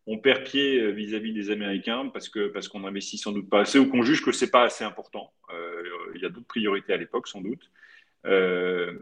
[0.08, 3.60] on perd pied euh, vis-à-vis des Américains parce que parce qu'on investit sans doute pas
[3.60, 5.32] assez ou qu'on juge que c'est pas assez important.
[5.52, 5.82] Euh,
[6.14, 7.70] il y a d'autres priorités à l'époque sans doute.
[8.24, 8.92] Euh,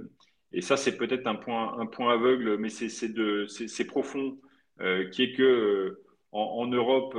[0.52, 4.38] et ça c'est peut-être un point aveugle, mais c'est profond
[5.12, 6.00] qui est que
[6.32, 7.16] en, Europe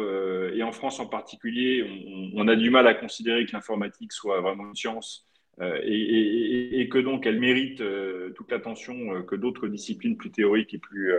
[0.54, 1.84] et en France en particulier,
[2.36, 5.28] on, a du mal à considérer que l'informatique soit vraiment une science.
[5.62, 7.82] Et, que donc elle mérite
[8.36, 11.14] toute l'attention que d'autres disciplines plus théoriques et plus,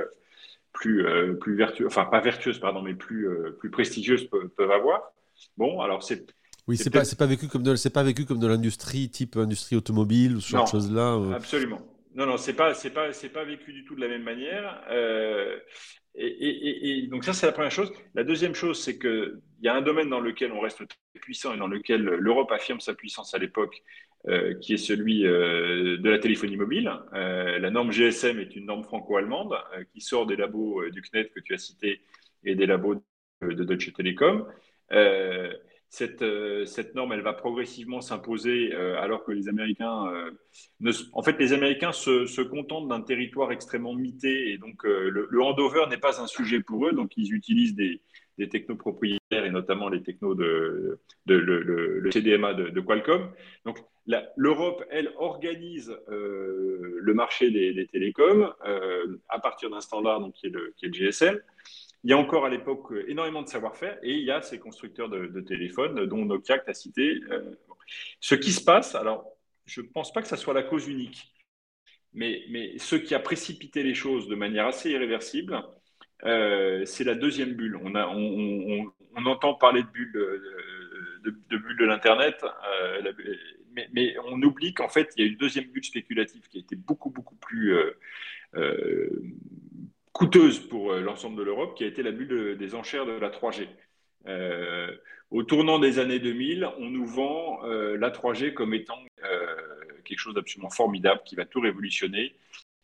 [0.72, 5.02] plus, euh, plus vertueuses, enfin pas vertueuses, pardon, mais plus, euh, plus prestigieuses peuvent, avoir.
[5.56, 6.34] Bon, alors c'est.
[6.66, 9.76] Oui, c'est pas, pas vécu comme de, c'est pas vécu comme de l'industrie type industrie
[9.76, 11.18] automobile ou ce genre de choses là.
[11.34, 11.80] Absolument.
[12.14, 14.82] Non, non, c'est pas, c'est pas, c'est pas vécu du tout de la même manière.
[14.90, 15.56] Euh,
[16.14, 17.92] et, donc ça, c'est la première chose.
[18.14, 21.54] La deuxième chose, c'est qu'il y a un domaine dans lequel on reste très puissant
[21.54, 23.82] et dans lequel l'Europe affirme sa puissance à l'époque,
[24.26, 26.92] euh, qui est celui euh, de la téléphonie mobile.
[27.14, 29.54] Euh, la norme GSM est une norme franco-allemande
[29.92, 32.00] qui sort des labos du CNET que tu as cité
[32.44, 32.96] et des labos
[33.40, 34.44] de Deutsche Telekom.
[35.88, 36.20] Cette,
[36.94, 40.12] norme, elle va progressivement s'imposer alors que les Américains,
[41.12, 45.42] en fait, les Américains se, se contentent d'un territoire extrêmement mité et donc le, le
[45.42, 48.02] handover n'est pas un sujet pour eux, donc ils utilisent des,
[48.38, 53.30] des technos propriétaires et notamment les technos de, le, CDMA de, Qualcomm.
[53.64, 53.78] Donc
[54.36, 60.46] l'Europe, elle, organise euh, le marché des, télécoms euh, à partir d'un standard donc, qui,
[60.46, 61.38] est le, GSM.
[62.04, 65.08] Il y a encore à l'époque énormément de savoir-faire et il y a ces constructeurs
[65.08, 67.20] de, téléphones, dont Nokia que tu as cité.
[67.30, 67.50] Euh,
[68.20, 69.26] ce qui se passe, alors
[69.66, 71.34] je ne pense pas que ça soit la cause unique,
[72.14, 75.60] mais, mais ce qui a précipité les choses de manière assez irréversible,
[76.24, 77.76] euh, c'est la deuxième bulle.
[77.76, 83.12] On, entend parler de bulle de, de, de l'Internet, euh,
[83.92, 86.76] mais, on oublie qu'en fait, il y a une deuxième bulle spéculative qui a été
[86.76, 87.76] beaucoup, beaucoup plus
[88.54, 89.10] euh,
[90.12, 93.68] coûteuse pour l'ensemble de l'Europe, qui a été la bulle des enchères de la 3G.
[95.30, 98.98] au tournant des années 2000, on nous vend la 3G comme étant
[100.04, 102.34] quelque chose d'absolument formidable qui va tout révolutionner.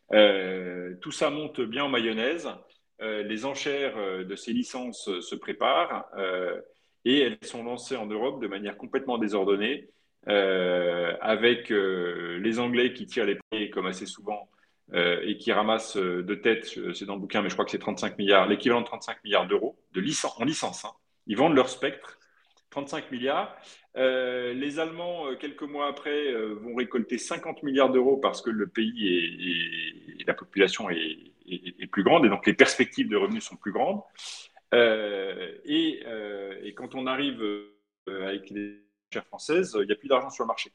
[0.09, 2.49] tout ça monte bien en mayonnaise.
[3.01, 6.05] Euh, les enchères euh, de ces licences euh, se préparent
[7.03, 9.89] et elles sont lancées en Europe de manière complètement désordonnée,
[10.25, 14.49] avec les Anglais qui tirent les premiers, comme assez souvent,
[14.91, 18.17] et qui ramassent de tête, c'est dans le bouquin, mais je crois que c'est 35
[18.17, 20.83] milliards, l'équivalent de 35 milliards d'euros de licence, en licence.
[20.83, 20.93] Hein.
[21.27, 22.17] Ils vendent leur spectre,
[22.71, 23.55] 35 milliards.
[23.93, 30.23] les Allemands, quelques mois après, vont récolter 50 milliards d'euros parce que le pays et
[30.25, 34.01] la population est, est, plus grande et donc les perspectives de revenus sont plus grandes.
[34.73, 38.81] Euh, euh, et, quand on arrive euh, avec les
[39.13, 40.71] chaires françaises, il n'y a plus d'argent sur le marché.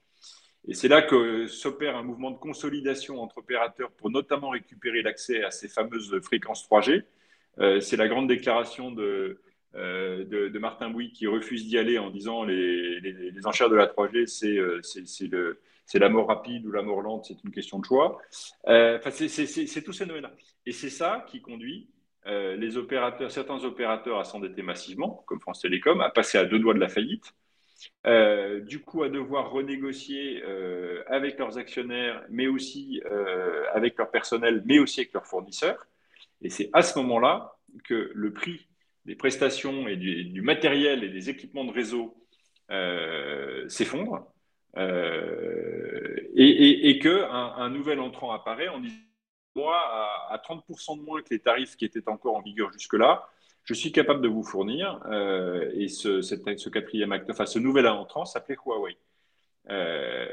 [0.69, 5.43] Et c'est là que s'opère un mouvement de consolidation entre opérateurs pour notamment récupérer l'accès
[5.43, 7.03] à ces fameuses fréquences 3G.
[7.81, 9.41] c'est la grande déclaration de,
[9.75, 14.27] de, Martin Bouy qui refuse d'y aller en disant les, les, enchères de la 3G,
[14.27, 18.21] c'est le, c'est la mort rapide ou la mort lente, c'est une question de choix.
[18.69, 20.31] Euh, c'est tous ces domaines-là.
[20.65, 21.89] Et c'est ça qui conduit
[22.27, 26.61] euh, les opérateurs, certains opérateurs à s'endetter massivement, comme France Télécom, à passer à deux
[26.61, 27.35] doigts de la faillite.
[28.07, 30.45] Euh, du coup, à devoir renégocier
[31.09, 33.03] avec leurs actionnaires, mais aussi
[33.73, 35.89] avec leur personnel, mais aussi avec leurs fournisseurs.
[36.41, 38.69] Et c'est à ce moment-là que le prix
[39.07, 42.17] des prestations et du matériel et des équipements de réseau
[43.69, 44.33] s'effondre
[44.77, 48.95] euh, et, et, que un, nouvel entrant apparaît en disant
[49.57, 49.77] moi,
[50.29, 53.29] à, 30% de moins que les tarifs qui étaient encore en vigueur jusque-là,
[53.65, 55.01] je suis capable de vous fournir.
[55.07, 58.97] Euh, et ce, ce, quatrième acte, enfin ce nouvel entrant s'appelait Huawei.
[59.69, 60.29] Euh,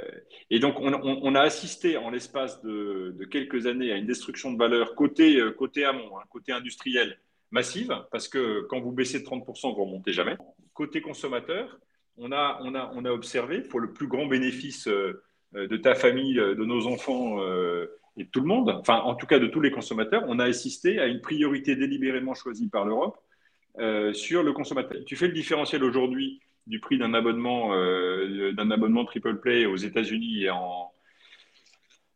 [0.50, 4.95] et donc, on, a assisté en l'espace de, quelques années à une destruction de valeur
[4.95, 7.19] côté, côté amont, hein, côté industriel
[7.52, 10.38] massive, parce que quand vous baissez de 30%, vous ne remontez jamais.
[10.73, 11.80] Côté consommateur,
[12.17, 15.95] on a, on a, on a observé, pour le plus grand bénéfice euh, de ta
[15.95, 19.39] famille, euh, de nos enfants euh, et de tout le monde, enfin en tout cas
[19.39, 23.17] de tous les consommateurs, on a assisté à une priorité délibérément choisie par l'Europe
[24.13, 25.06] sur le consommateur.
[25.06, 30.45] Tu fais le différentiel aujourd'hui du prix d'un abonnement, d'un abonnement triple play aux États-Unis
[30.45, 30.91] et en,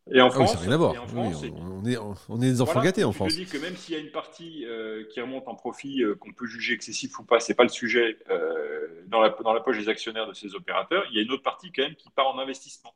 [0.10, 0.96] et en ah France, rien à voir.
[1.16, 3.34] on, est, on est des enfants gâtés en France.
[3.34, 6.16] Je dis que même s'il y a une partie euh, qui remonte en profit, euh,
[6.16, 9.60] qu'on peut juger excessif ou pas, c'est pas le sujet euh, dans, la, dans, la,
[9.62, 11.06] poche des actionnaires de ces opérateurs.
[11.12, 12.96] Il y a une autre partie quand même qui part en investissement,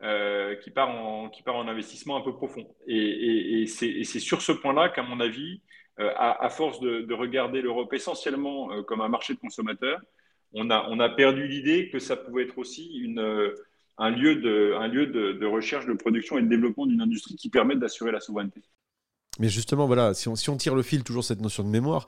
[0.00, 2.66] qui, part en, qui part en investissement un peu profond.
[2.86, 5.60] Et, et, c'est sur ce point-là qu'à mon avis,
[5.98, 10.00] à, à, force de, de regarder l'Europe essentiellement comme un marché de consommateurs,
[10.54, 13.52] on a, on a perdu l'idée que ça pouvait être aussi une
[13.98, 17.48] un lieu, de, un lieu de, recherche, de production et de développement d'une industrie qui
[17.48, 18.62] permette d'assurer la souveraineté.
[19.38, 22.06] Mais justement, voilà, si on, si on tire le fil, toujours cette notion de mémoire,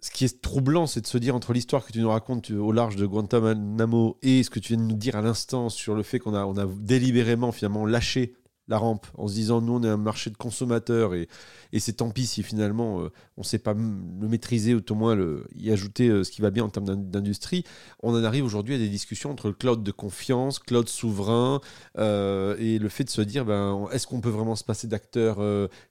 [0.00, 2.72] ce qui est troublant, c'est de se dire entre l'histoire que tu nous racontes au
[2.72, 6.02] large de Guantanamo et ce que tu viens de nous dire à l'instant sur le
[6.02, 8.34] fait qu'on a, on a délibérément finalement lâché
[8.68, 11.28] la rampe en se disant nous on est un marché de consommateurs et,
[11.72, 14.94] et c'est tant pis si finalement euh, on ne sait pas le maîtriser ou au
[14.94, 17.64] moins le, y ajouter euh, ce qui va bien en termes d'industrie.
[18.02, 21.60] On en arrive aujourd'hui à des discussions entre le cloud de confiance, cloud souverain
[21.98, 25.38] euh, et le fait de se dire ben, est-ce qu'on peut vraiment se passer d'acteurs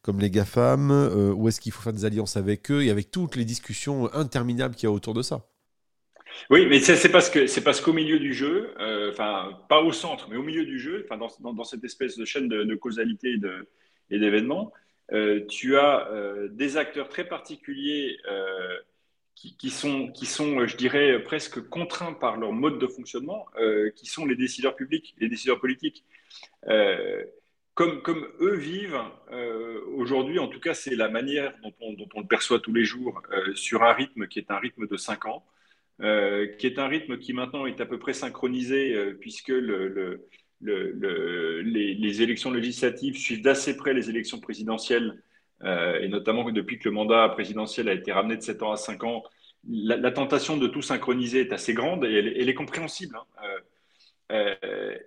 [0.01, 0.91] comme les GAFAM
[1.36, 2.84] ou est-ce qu'il faut faire des alliances avec eux?
[2.84, 5.47] Et avec toutes les discussions interminables qu'il y a autour de ça
[6.50, 9.92] oui, mais c'est parce que c'est parce qu'au milieu du jeu, euh, enfin pas au
[9.92, 13.36] centre, mais au milieu du jeu, enfin dans, dans, cette espèce de chaîne de, causalité
[14.10, 14.72] et d'événements,
[15.50, 16.10] tu as
[16.52, 18.18] des acteurs très particuliers
[19.36, 23.46] qui, sont, qui sont, je dirais, presque contraints par leur mode de fonctionnement,
[23.96, 26.04] qui sont les décideurs publics, les décideurs politiques.
[27.74, 29.02] Comme, comme, eux vivent
[29.96, 32.86] aujourd'hui, en tout cas, c'est la manière dont on, dont on, le perçoit tous les
[32.86, 33.22] jours
[33.56, 35.46] sur un rythme qui est un rythme de 5 ans.
[36.02, 40.28] Euh, qui est un rythme qui maintenant est à peu près synchronisé euh, puisque le,
[40.60, 45.24] le, les, élections législatives suivent d'assez près les élections présidentielles,
[45.64, 48.76] euh, et notamment depuis que le mandat présidentiel a été ramené de 7 ans à
[48.76, 49.24] 5 ans,
[49.70, 53.18] la, tentation de tout synchroniser est assez grande et elle, est compréhensible.
[54.30, 54.56] Hein.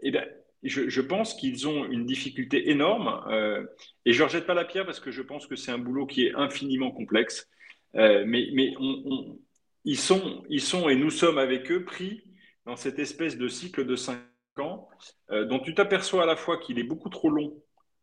[0.02, 0.24] et ben,
[0.62, 3.22] je, je, pense qu'ils ont une difficulté énorme,
[4.06, 6.06] et je ne rejette pas la pierre parce que je pense que c'est un boulot
[6.06, 7.46] qui est infiniment complexe.
[7.94, 9.38] mais, mais on,
[9.84, 12.22] ils sont, ils sont, et nous sommes avec eux, pris
[12.66, 14.18] dans cette espèce de cycle de cinq
[14.58, 14.88] ans,
[15.30, 17.54] euh, dont tu t'aperçois à la fois qu'il est beaucoup trop long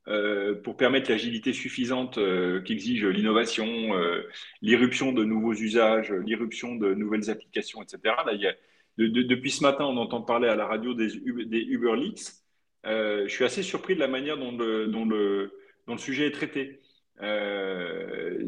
[0.07, 3.67] euh, pour permettre l'agilité suffisante euh, qu'exige l'innovation,
[4.61, 7.99] l'irruption de nouveaux usages, l'irruption de nouvelles applications, etc.
[8.25, 8.53] Là, a,
[8.97, 11.09] depuis ce matin, on entend parler à la radio des,
[11.45, 12.31] des Uber Leaks.
[12.83, 15.51] je suis assez surpris de la manière dont le, dont le,
[15.87, 16.79] dont le sujet est traité.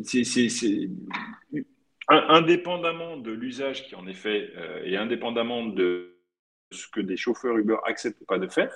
[0.03, 0.23] c'est
[2.09, 6.17] indépendamment de l'usage qui en est fait euh, et indépendamment de
[6.71, 8.73] ce que des chauffeurs Uber acceptent pas de faire,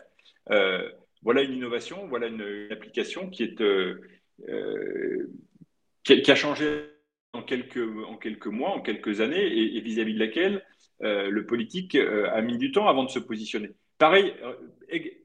[0.50, 0.90] euh,
[1.24, 4.02] voilà une innovation, voilà une, application qui est euh,
[6.04, 6.90] qui, a changé
[7.34, 10.66] en quelques, en quelques mois, en quelques années, et vis-à-vis de laquelle
[11.00, 13.70] le politique a mis du temps avant de se positionner.
[14.00, 14.34] Pareil,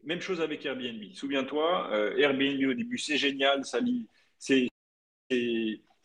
[0.05, 1.03] même chose avec Airbnb.
[1.15, 3.79] Souviens-toi, Airbnb au début, c'est génial, ça
[4.39, 4.69] c'est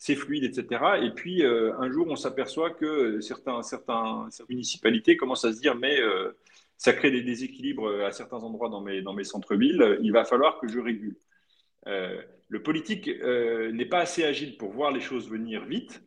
[0.02, 0.98] c'est fluide, etc.
[1.00, 5.76] Et puis, euh, un jour, on s'aperçoit que certains, certaines municipalités commencent à se dire,
[5.76, 6.32] mais euh,
[6.76, 10.58] ça crée des déséquilibres à certains endroits dans mes, dans mes centres-villes, il va falloir
[10.58, 11.16] que je régule.
[11.86, 16.02] Euh, le politique n'est pas assez agile pour voir les choses venir vite.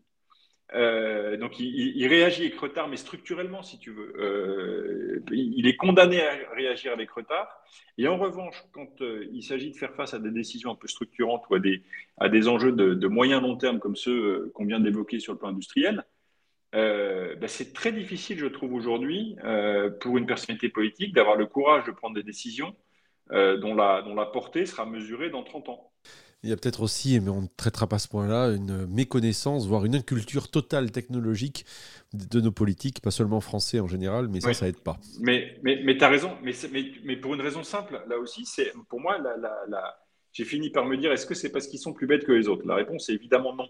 [0.73, 4.13] Euh, donc il, réagit avec retard, mais structurellement, si tu veux.
[4.17, 7.47] Euh, il est condamné à réagir avec retard.
[7.97, 10.87] Et en revanche, quand euh, il s'agit de faire face à des décisions un peu
[10.87, 11.83] structurantes ou à des,
[12.17, 15.49] à des enjeux de, moyen long terme comme ceux qu'on vient d'évoquer sur le plan
[15.49, 16.03] industriel,
[16.73, 19.37] ben, c'est très difficile, je trouve, aujourd'hui,
[20.01, 22.75] pour une personnalité politique d'avoir le courage de prendre des décisions
[23.31, 25.91] dont, la, dont la portée sera mesurée dans 30 ans.
[26.43, 29.83] Il y a peut-être aussi, mais on ne traitera pas ce point-là, une méconnaissance, voire
[29.85, 31.65] une inculture totale technologique
[32.13, 34.99] de nos politiques, pas seulement français en général, mais ça, ça aide pas.
[35.19, 38.45] Mais, mais, mais tu as raison, mais, mais, mais, pour une raison simple, là aussi,
[38.45, 39.35] c'est pour moi, la,
[39.67, 39.97] la,
[40.33, 42.47] j'ai fini par me dire, est-ce que c'est parce qu'ils sont plus bêtes que les
[42.47, 42.67] autres?
[42.67, 43.69] La réponse est évidemment non.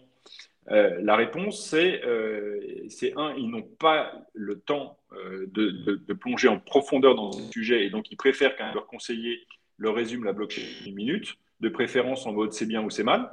[0.71, 2.87] Euh, la réponse, c'est euh,
[3.17, 5.69] un, ils n'ont pas le temps euh, de,
[6.07, 9.45] de, plonger en profondeur dans ce sujet et donc ils préfèrent qu'un leur conseiller
[9.77, 13.03] leur résume la blockchain en une minute de préférence en mode c'est bien ou c'est
[13.03, 13.31] mal.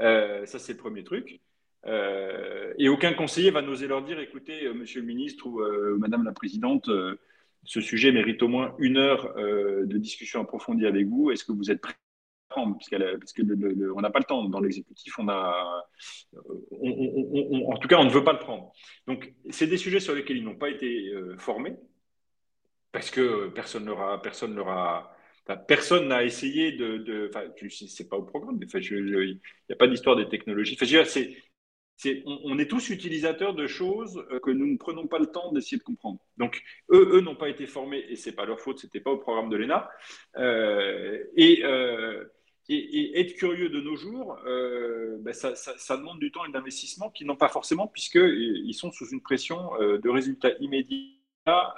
[0.00, 1.40] Euh, ça, c'est le premier truc.
[1.86, 5.60] Euh, et aucun conseiller va n'oser leur dire écoutez, euh, monsieur le ministre ou
[5.98, 6.90] madame la présidente,
[7.64, 11.30] ce sujet mérite au moins une heure de discussion approfondie avec vous.
[11.30, 11.94] Est-ce que vous êtes prêt
[12.48, 15.86] parce, parce qu'on n'a pas le temps dans l'exécutif, on a,
[16.72, 18.72] en tout cas, on ne veut pas le prendre.
[19.06, 21.76] Donc, c'est des sujets sur lesquels ils n'ont pas été formés
[22.90, 25.14] parce que personne leur personne leur a,
[25.56, 26.98] personne n'a essayé de.
[26.98, 27.30] de
[27.70, 30.76] c'est pas au programme, mais il n'y a pas d'histoire des technologies.
[32.00, 35.50] C'est, on, est tous utilisateurs de choses euh, que nous ne prenons pas le temps
[35.50, 36.20] d'essayer de comprendre.
[36.36, 39.16] Donc, eux, eux n'ont pas été formés, et c'est pas leur faute, c'était pas au
[39.16, 39.90] programme de l'ENA.
[40.36, 42.24] Euh, euh,
[42.68, 47.36] et, être curieux de nos jours, ben ça, demande du temps et d'investissement qu'ils n'ont
[47.36, 51.74] pas forcément, puisqu'ils sont sous une pression de résultats immédiats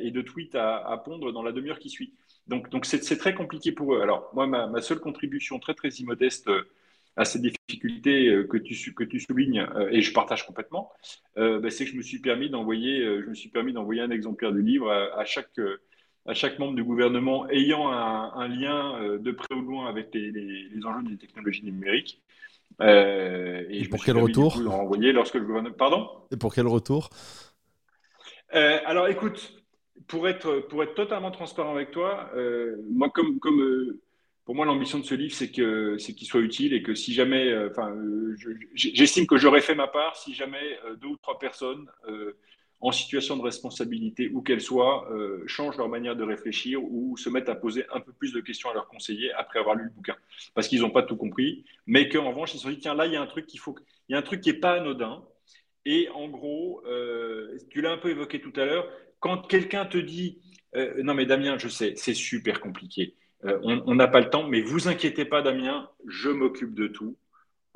[0.00, 2.14] et de tweets à pondre dans la demi-heure qui suit.
[2.48, 4.00] Donc, donc c'est, très compliqué pour eux.
[4.00, 6.62] Alors, moi, ma, seule contribution très, très immodeste euh,
[7.16, 10.90] à ces difficultés euh, que tu, que tu soulignes, euh, et je partage complètement,
[11.36, 14.52] bah, c'est que je me suis permis d'envoyer, je me suis permis d'envoyer un exemplaire
[14.52, 15.60] du livre à, chaque,
[16.26, 20.68] à chaque membre du gouvernement ayant un, lien de près ou de loin avec les,
[20.84, 22.20] enjeux des technologies numériques.
[22.80, 25.76] et, pour quel retour lorsque le gouvernement.
[25.76, 26.08] Pardon?
[26.32, 27.10] Et pour quel retour?
[28.50, 29.52] Alors, écoute,
[30.08, 34.00] pour être, pour être totalement transparent avec toi, euh, moi, comme, comme euh,
[34.44, 37.12] pour moi, l'ambition de ce livre, c'est que c'est qu'il soit utile et que si
[37.12, 37.94] jamais, euh, enfin,
[38.74, 41.86] j'estime que j'aurais fait ma part si jamais deux ou trois personnes
[42.80, 45.08] en situation de responsabilité, où qu'elles soient,
[45.46, 48.70] changent leur manière de réfléchir ou se mettent à poser un peu plus de questions
[48.70, 50.14] à leurs conseillers après avoir lu le bouquin,
[50.54, 53.06] parce qu'ils n'ont pas tout compris, mais qu'en revanche, ils se sont dit tiens là,
[53.06, 53.74] il y a un truc qu'il faut,
[54.08, 55.24] il y a un truc qui est pas anodin.
[55.84, 56.82] Et en gros,
[57.70, 58.88] tu l'as un peu évoqué tout à l'heure,
[59.20, 60.40] quand quelqu'un te dit
[60.76, 63.14] euh, non mais Damien, je sais, c'est super compliqué.
[63.42, 67.16] on n'a pas le temps, mais vous inquiétez pas, Damien, je m'occupe de tout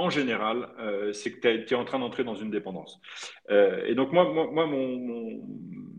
[0.03, 3.01] en général, euh, c'est que tu es, en train d'entrer dans une dépendance.
[3.51, 5.41] Euh, et donc, moi, moi, mon,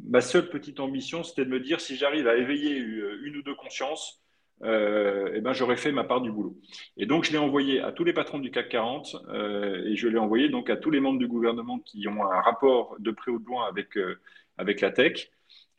[0.06, 3.56] ma seule petite ambition, c'était de me dire si j'arrive à éveiller une ou deux
[3.56, 4.22] consciences,
[4.64, 6.58] euh, eh ben, j'aurais fait ma part du boulot.
[6.98, 9.16] Et donc, je l'ai envoyé à tous les patrons du CAC 40
[9.86, 12.96] et je l'ai envoyé donc à tous les membres du gouvernement qui ont un rapport
[13.00, 13.98] de près ou de loin avec,
[14.58, 15.30] avec la tech.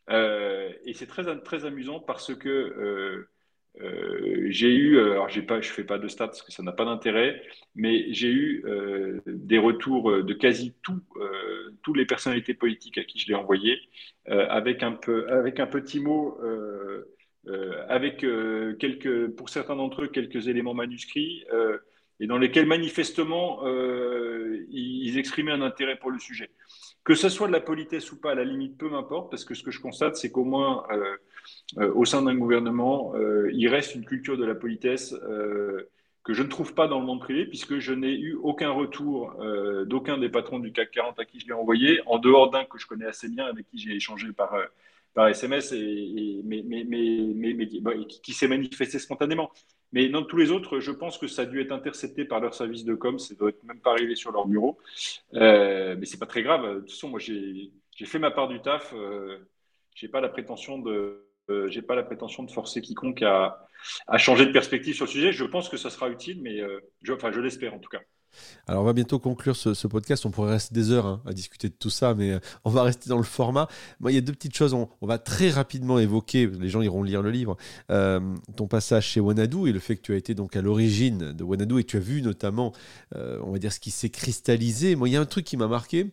[0.09, 3.27] Et c'est très, très amusant parce que
[3.81, 6.63] euh, j'ai eu, euh, alors j'ai pas, je fais pas de stats parce que ça
[6.63, 7.41] n'a pas d'intérêt,
[7.75, 11.01] mais j'ai eu euh, des retours de quasi tous
[11.83, 13.77] toutes les personnalités politiques à qui je l'ai envoyé,
[14.27, 16.37] avec un peu, avec un petit mot,
[17.89, 18.25] avec
[18.79, 21.45] quelques, pour certains d'entre eux, quelques éléments manuscrits,
[22.19, 23.65] et dans lesquels manifestement
[24.69, 26.49] ils exprimaient un intérêt pour le sujet.
[27.03, 29.53] Que ce soit de la politesse ou pas, à la limite, peu m'importe, parce que
[29.53, 30.85] ce que je constate, c'est qu'au moins
[31.77, 35.89] euh, au sein d'un gouvernement, euh, il reste une culture de la politesse euh,
[36.23, 39.35] que je ne trouve pas dans le monde privé, puisque je n'ai eu aucun retour
[39.85, 42.79] d'aucun des patrons du CAC 40 à qui je l'ai envoyé, en dehors d'un que
[42.79, 44.57] je connais assez bien, avec qui j'ai échangé par,
[45.13, 47.67] par SMS, et, mais, mais, mais,
[48.07, 49.51] qui, s'est manifesté spontanément.
[49.95, 52.53] Mais dans tous les autres, je pense que ça a dû être intercepté par leur
[52.53, 54.77] service de com, ça doit être même pas arrivé sur leur bureau.
[55.33, 56.75] Euh, mais c'est pas très grave.
[56.75, 57.71] De toute façon, moi, j'ai
[58.05, 58.93] fait ma part du taf.
[58.93, 59.39] Euh,
[59.95, 63.67] j'ai pas la prétention de euh, j'ai pas la prétention de forcer quiconque à,
[64.17, 65.31] changer de perspective sur le sujet.
[65.31, 66.79] Je pense que ça sera utile, mais euh,
[67.11, 68.01] enfin, je l'espère en tout cas.
[68.67, 70.25] Alors, on va bientôt conclure ce, podcast.
[70.25, 72.83] On pourrait rester des heures hein, à discuter de tout ça, mais euh, on va
[72.83, 73.67] rester dans le format.
[73.99, 74.73] Moi, il y a deux petites choses.
[74.73, 77.57] On, va très rapidement évoquer, les gens iront lire le livre,
[77.87, 81.43] ton passage chez Wanadu et le fait que tu as été donc à l'origine de
[81.43, 82.73] Wanadu et tu as vu notamment,
[83.13, 84.95] on va dire, ce qui s'est cristallisé.
[84.95, 86.11] Moi, il y a un truc qui m'a marqué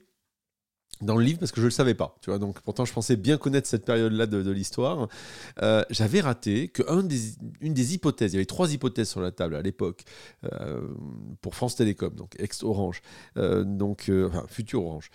[1.02, 2.16] dans le livre parce que je ne le savais pas.
[2.20, 5.08] Tu vois, donc pourtant je pensais bien connaître cette période-là de, l'histoire.
[5.62, 7.20] Euh, j'avais raté que des,
[7.60, 10.04] une des hypothèses, il y avait trois hypothèses sur la table à l'époque
[10.44, 10.80] euh,
[11.40, 13.02] pour France Télécom, donc ex-Orange,
[13.36, 15.10] euh, donc enfin futur Orange.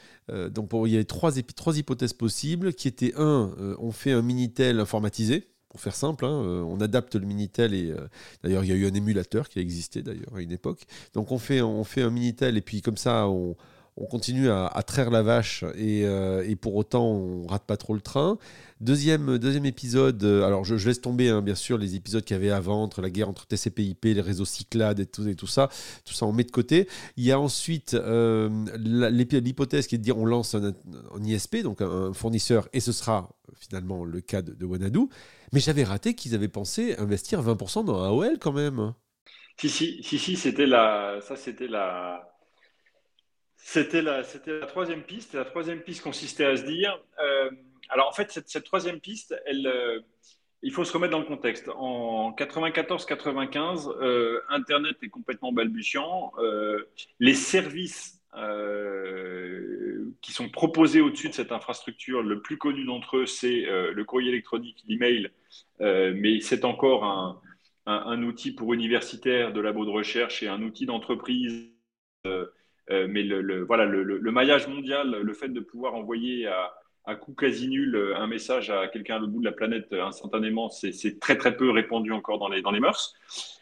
[0.49, 1.37] donc il y avait trois,
[1.77, 5.47] hypothèses possibles qui étaient un, on fait un minitel informatisé.
[5.69, 7.93] Pour faire simple, hein, on adapte le Minitel et
[8.41, 10.85] d'ailleurs il y a eu un émulateur qui a existé d'ailleurs à une époque.
[11.13, 13.57] Donc on fait, on fait un Minitel et puis comme ça on,
[13.97, 18.01] on continue à, traire la vache euh, et, pour autant on rate pas trop le
[18.01, 18.37] train.
[18.79, 22.39] Deuxième, deuxième épisode, euh, alors je, laisse tomber hein, bien sûr les épisodes qu'il y
[22.39, 25.69] avait avant, la guerre entre TCP/IP, les réseaux Cyclades et tout, et tout ça,
[26.05, 26.87] tout ça on met de côté.
[27.17, 30.73] Il y a ensuite euh, l'hypothèse qui est de dire on lance un,
[31.23, 35.07] ISP, donc un, fournisseur, et ce sera finalement le cas de, de Wanadu.
[35.53, 38.93] Mais j'avais raté qu'ils avaient pensé investir 20% dans AOL quand même.
[39.59, 42.36] Si, si, si, si c'était la, ça c'était la,
[43.69, 45.33] c'était la, c'était la troisième piste.
[45.33, 46.97] La troisième piste consistait à se dire.
[47.21, 47.51] Euh,
[47.89, 49.99] alors en fait, cette, troisième piste, euh,
[50.61, 51.67] il faut se remettre dans le contexte.
[51.75, 56.31] En 94-95, euh, Internet est complètement balbutiant.
[57.19, 58.23] les services
[60.21, 64.29] qui sont proposés au-dessus de cette infrastructure, le plus connu d'entre eux, c'est le courrier
[64.29, 65.29] électronique, l'email,
[65.81, 67.41] mais c'est encore un,
[67.85, 71.69] un, outil pour universitaires, de labos de recherche et un outil d'entreprise.
[72.89, 76.73] Euh, mais le, voilà, le, maillage mondial, le fait de pouvoir envoyer à,
[77.05, 79.91] à coût quasi nul euh, un message à quelqu'un à l'autre bout de la planète
[79.91, 83.13] euh, instantanément, c'est très très peu répandu encore dans les, dans les mœurs.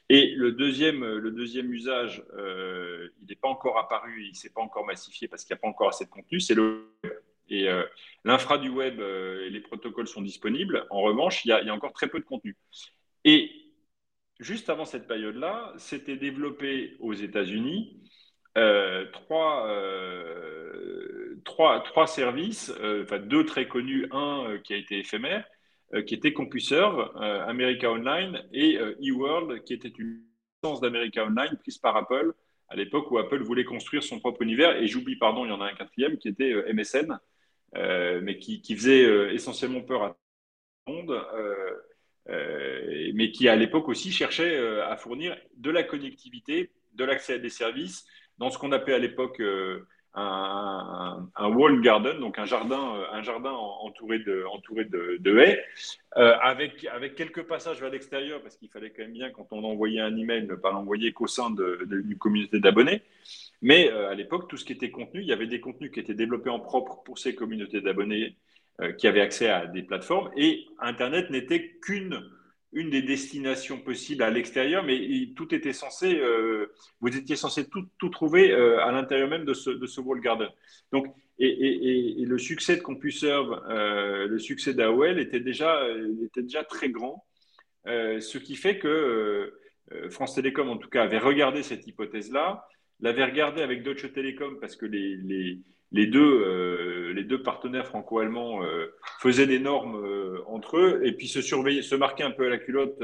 [0.09, 4.61] Et le deuxième, le deuxième usage, il n'est pas encore apparu, il ne s'est pas
[4.61, 6.91] encore massifié parce qu'il n'y a pas encore assez de contenu, c'est le.
[7.49, 7.67] Et
[8.23, 10.85] l'infra du web et les protocoles sont disponibles.
[10.91, 12.55] En revanche, il y, il y, a, encore très peu de contenu.
[13.23, 13.49] Et
[14.39, 17.99] juste avant cette période-là, c'était développé aux États-Unis
[18.57, 24.99] euh, trois, euh, trois, trois, services, euh, enfin deux très connus, un qui a été
[24.99, 25.45] éphémère,
[26.07, 27.11] qui était CompuServe,
[27.47, 30.23] America Online et eWorld, qui était une
[30.63, 32.33] licence d'America Online prise par Apple
[32.67, 34.75] à l'époque où Apple voulait construire son propre univers.
[34.77, 37.17] Et j'oublie, pardon, il y en a un quatrième qui était MSN,
[37.75, 40.15] mais qui, qui faisait essentiellement peur à tout
[40.87, 41.21] le monde.
[43.13, 47.49] mais qui à l'époque aussi cherchait à fournir de la connectivité, de l'accès à des
[47.49, 48.05] services
[48.37, 49.85] dans ce qu'on appelait à l'époque euh,
[50.17, 54.45] un, wall garden, donc un jardin, euh, un jardin entouré de,
[55.19, 55.61] de, haies,
[56.17, 59.63] euh, avec, avec quelques passages vers l'extérieur, parce qu'il fallait quand même bien, quand on
[59.63, 63.01] envoyait un email, ne pas l'envoyer qu'au sein d'une communauté d'abonnés.
[63.61, 66.13] Mais à l'époque, tout ce qui était contenu, il y avait des contenus qui étaient
[66.13, 68.35] développés en propre pour ces communautés d'abonnés
[68.97, 72.21] qui avaient accès à des plateformes, et Internet n'était qu'une
[72.75, 78.09] une des destinations possibles à l'extérieur, mais tout était censé, euh, vous étiez censé tout,
[78.09, 80.49] trouver euh, à l'intérieur même de ce, de garden.
[80.91, 81.07] Donc,
[81.39, 85.85] et, et, le succès de CompuServe, euh, le succès d'AOL était déjà,
[86.23, 87.25] était déjà très grand.
[87.85, 89.53] ce qui fait que
[90.09, 92.67] France Télécom, en tout cas, avait regardé cette hypothèse-là,
[92.99, 95.59] l'avait regardée avec Deutsche Telekom parce que les,
[95.91, 98.61] les deux, les deux partenaires franco-allemands
[99.19, 100.03] faisaient des normes
[100.47, 103.01] entre eux et puis se surveiller, se marquer un peu à la culotte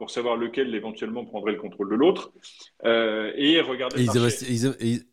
[0.00, 2.32] pour savoir lequel éventuellement prendrait le contrôle de l'autre.
[2.86, 3.60] Euh, et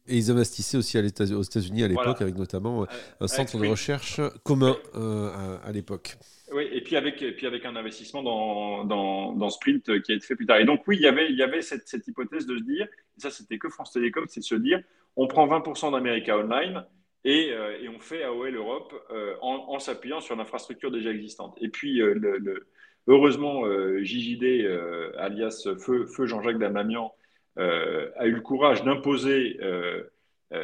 [0.07, 2.85] ils, investissaient aussi aux États-Unis à l'époque, avec notamment euh,
[3.19, 6.15] un centre de recherche commun euh, à, l'époque.
[6.51, 8.85] Oui, et puis avec, et puis avec un investissement dans,
[9.33, 10.57] dans, Sprint qui a été fait plus tard.
[10.57, 12.85] Et donc, oui, il y avait, il y avait cette, cette hypothèse de se dire,
[13.17, 14.81] et ça, c'était que France Télécom, c'est de se dire
[15.17, 16.85] on prend 20% d'America Online
[17.25, 17.49] et,
[17.81, 18.93] et, on fait AOL Europe
[19.41, 21.57] en, en s'appuyant sur l'infrastructure déjà existante.
[21.59, 22.67] Et puis, le
[23.07, 27.13] Heureusement, euh, JJD, euh, alias Feu, Jean-Jacques Damamian,
[27.57, 29.59] euh, a eu le courage d'imposer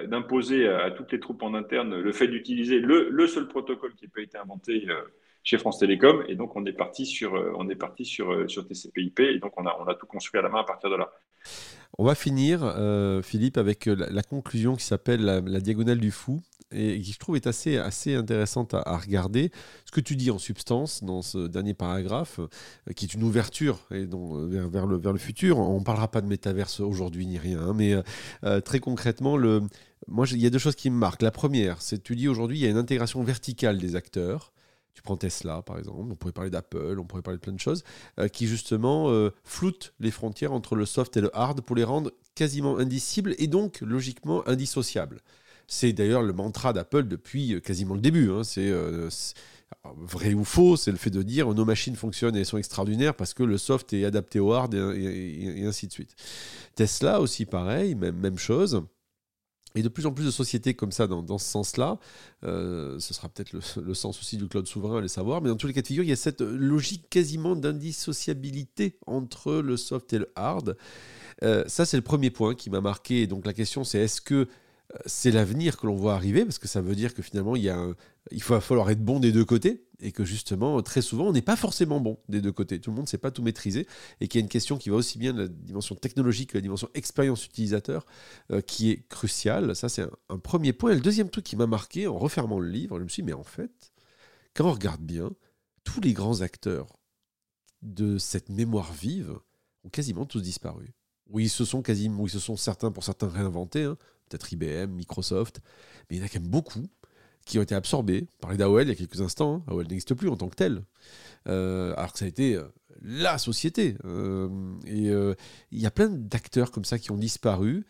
[0.07, 4.21] d'imposer à, toutes les troupes en interne le fait d'utiliser le, seul protocole qui peut
[4.21, 4.88] être inventé
[5.43, 6.23] chez France Télécom.
[6.27, 9.19] Et donc, on est parti sur, on est parti sur, sur TCP/IP.
[9.19, 11.11] Et donc, on a, on a tout construit à la main à partir de là.
[11.99, 12.75] On va finir,
[13.23, 16.41] Philippe, avec la, conclusion qui s'appelle la, diagonale du fou
[16.73, 19.51] et qui je trouve est assez, assez intéressante à, regarder.
[19.85, 23.79] Ce que tu dis en substance dans ce dernier paragraphe, euh, qui est une ouverture
[23.91, 27.25] et donc, euh, vers, le, vers le futur, on ne parlera pas de métaverse aujourd'hui
[27.25, 27.95] ni rien, mais
[28.43, 29.61] euh, très concrètement, le,
[30.07, 31.21] moi il y a deux choses qui me marquent.
[31.21, 34.53] La première, c'est tu dis aujourd'hui il y a une intégration verticale des acteurs.
[34.93, 37.59] Tu prends Tesla, par exemple, on pourrait parler d'Apple, on pourrait parler de plein de
[37.59, 37.83] choses,
[38.31, 39.11] qui justement
[39.43, 43.47] floutent les frontières entre le soft et le hard pour les rendre quasiment indicibles et
[43.47, 45.21] donc logiquement indissociables.
[45.67, 48.29] C'est d'ailleurs le mantra d'Apple depuis euh, quasiment le début.
[48.29, 48.41] Hein.
[48.57, 49.35] Euh, c'est
[49.95, 53.33] vrai ou faux, c'est le fait de dire nos machines fonctionnent et sont extraordinaires parce
[53.33, 56.15] que le soft est adapté au hard et, ainsi de suite.
[56.75, 58.83] Tesla aussi pareil, même, même chose.
[59.76, 61.99] Et de plus en plus de sociétés comme ça dans, ce sens-là,
[62.43, 65.67] euh, ce sera peut-être le, sens aussi du cloud souverain, les savoir, mais dans tous
[65.67, 70.19] les cas de figure, il y a cette logique quasiment d'indissociabilité entre le soft et
[70.19, 70.78] le hard.
[71.41, 73.26] ça, c'est le premier point qui m'a marqué.
[73.26, 74.47] Donc la question, c'est est-ce que
[75.05, 77.69] c'est l'avenir que l'on voit arriver, parce que ça veut dire que finalement, il, y
[77.69, 77.87] a
[78.31, 81.41] il va falloir être bon des deux côtés, et que justement, très souvent, on n'est
[81.41, 82.79] pas forcément bon des deux côtés.
[82.79, 83.87] Tout le monde ne sait pas tout maîtriser,
[84.21, 86.57] et qu'il y a une question qui va aussi bien de la dimension technologique que
[86.57, 88.05] la dimension expérience utilisateur,
[88.51, 89.75] euh, qui est cruciale.
[89.75, 90.91] Ça, c'est un, premier point.
[90.91, 93.27] Et le deuxième truc qui m'a marqué en refermant le livre, je me suis dit,
[93.27, 93.93] mais en fait,
[94.53, 95.31] quand on regarde bien,
[95.83, 96.99] tous les grands acteurs
[97.81, 99.37] de cette mémoire vive
[99.83, 100.93] ont quasiment tous disparu.
[101.29, 103.83] Oui, ils se sont quasiment, oui, se sont certains pour certains réinventés.
[103.83, 103.97] Hein
[104.34, 105.61] peut-être IBM, Microsoft,
[106.09, 106.86] mais il y en a quand même beaucoup
[107.45, 108.27] qui ont été absorbés.
[108.38, 110.84] On parlait d'AOL il y a quelques instants, AOL n'existe plus en tant que tel,
[111.47, 112.63] euh, alors que ça a été euh,
[113.01, 113.97] la société.
[114.05, 114.49] Euh,
[114.86, 115.11] et
[115.71, 117.86] il y a plein d'acteurs comme ça qui ont disparu,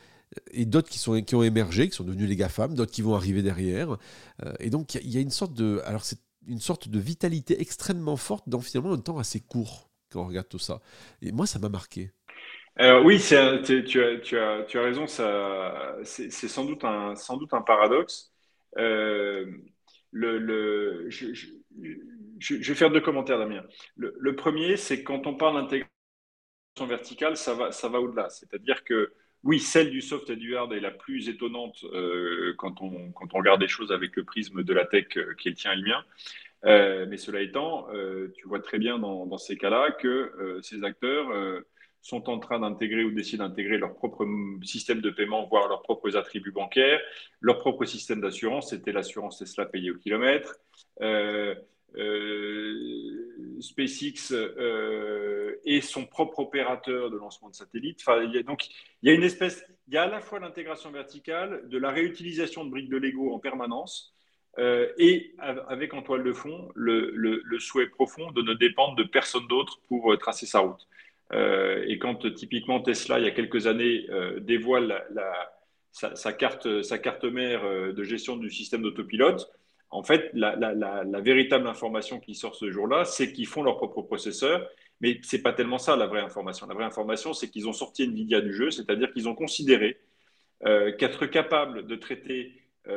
[0.51, 3.15] et d'autres qui, sont, qui ont émergé, qui sont devenus les GAFAM, d'autres qui vont
[3.15, 3.97] arriver derrière.
[4.59, 5.81] et donc il y, a une sorte de...
[5.85, 6.17] Alors c'est
[6.47, 10.47] une sorte de vitalité extrêmement forte dans finalement un temps assez court quand on regarde
[10.47, 10.81] tout ça.
[11.21, 12.11] Et moi, ça m'a marqué.
[12.75, 13.59] Alors oui, tu, as,
[14.73, 17.13] raison, c'est, sans, doute un,
[17.61, 18.33] paradoxe.
[18.79, 19.45] Euh,
[20.11, 21.53] je,
[22.55, 23.63] vais faire deux commentaires, Damien.
[23.95, 25.87] Le, premier, c'est quand on parle d'intégration
[26.79, 28.29] verticale, ça va, au-delà.
[28.29, 29.13] C'est-à-dire que
[29.43, 33.61] oui, celle du soft et du hard est la plus étonnante euh, quand, on, regarde
[33.61, 35.83] les choses avec le prisme de la tech euh, qui est le tien et le
[35.83, 36.03] mien.
[37.05, 37.87] mais cela étant,
[38.35, 41.63] tu vois très bien dans ces cas-là que ces acteurs
[42.03, 44.27] sont en train d'intégrer ou décident d'intégrer leur propre
[44.61, 46.99] système de paiement, voire leurs propres attributs bancaires,
[47.39, 50.59] leur propre système d'assurance, c'était l'assurance Tesla payée au kilomètre.
[51.01, 51.55] Euh,
[51.95, 58.03] euh, SpaceX euh, et son propre opérateur de lancement de satellites.
[58.23, 58.67] Il y a, donc,
[59.01, 61.91] il y a une espèce, il y a à la fois l'intégration verticale, de la
[61.91, 64.13] réutilisation de briques de Lego en permanence,
[64.59, 69.47] et avec en toile de fond le, le, souhait profond de ne dépendre de personne
[69.47, 70.87] d'autre pour tracer sa route.
[71.31, 75.03] Euh, et quand typiquement Tesla, il y a quelques années, euh, dévoile
[75.91, 76.65] sa, carte,
[77.25, 79.49] mère euh, de gestion du système d'autopilote,
[79.89, 84.67] en fait, la, véritable information qui sort ce jour-là, c'est qu'ils font leur propre processeur.
[85.01, 86.65] Mais ce n'est pas tellement ça la vraie information.
[86.65, 89.99] La vraie information, c'est qu'ils ont sorti Nvidia du jeu, c'est-à-dire qu'ils ont considéré
[90.97, 92.53] qu'être capable de traiter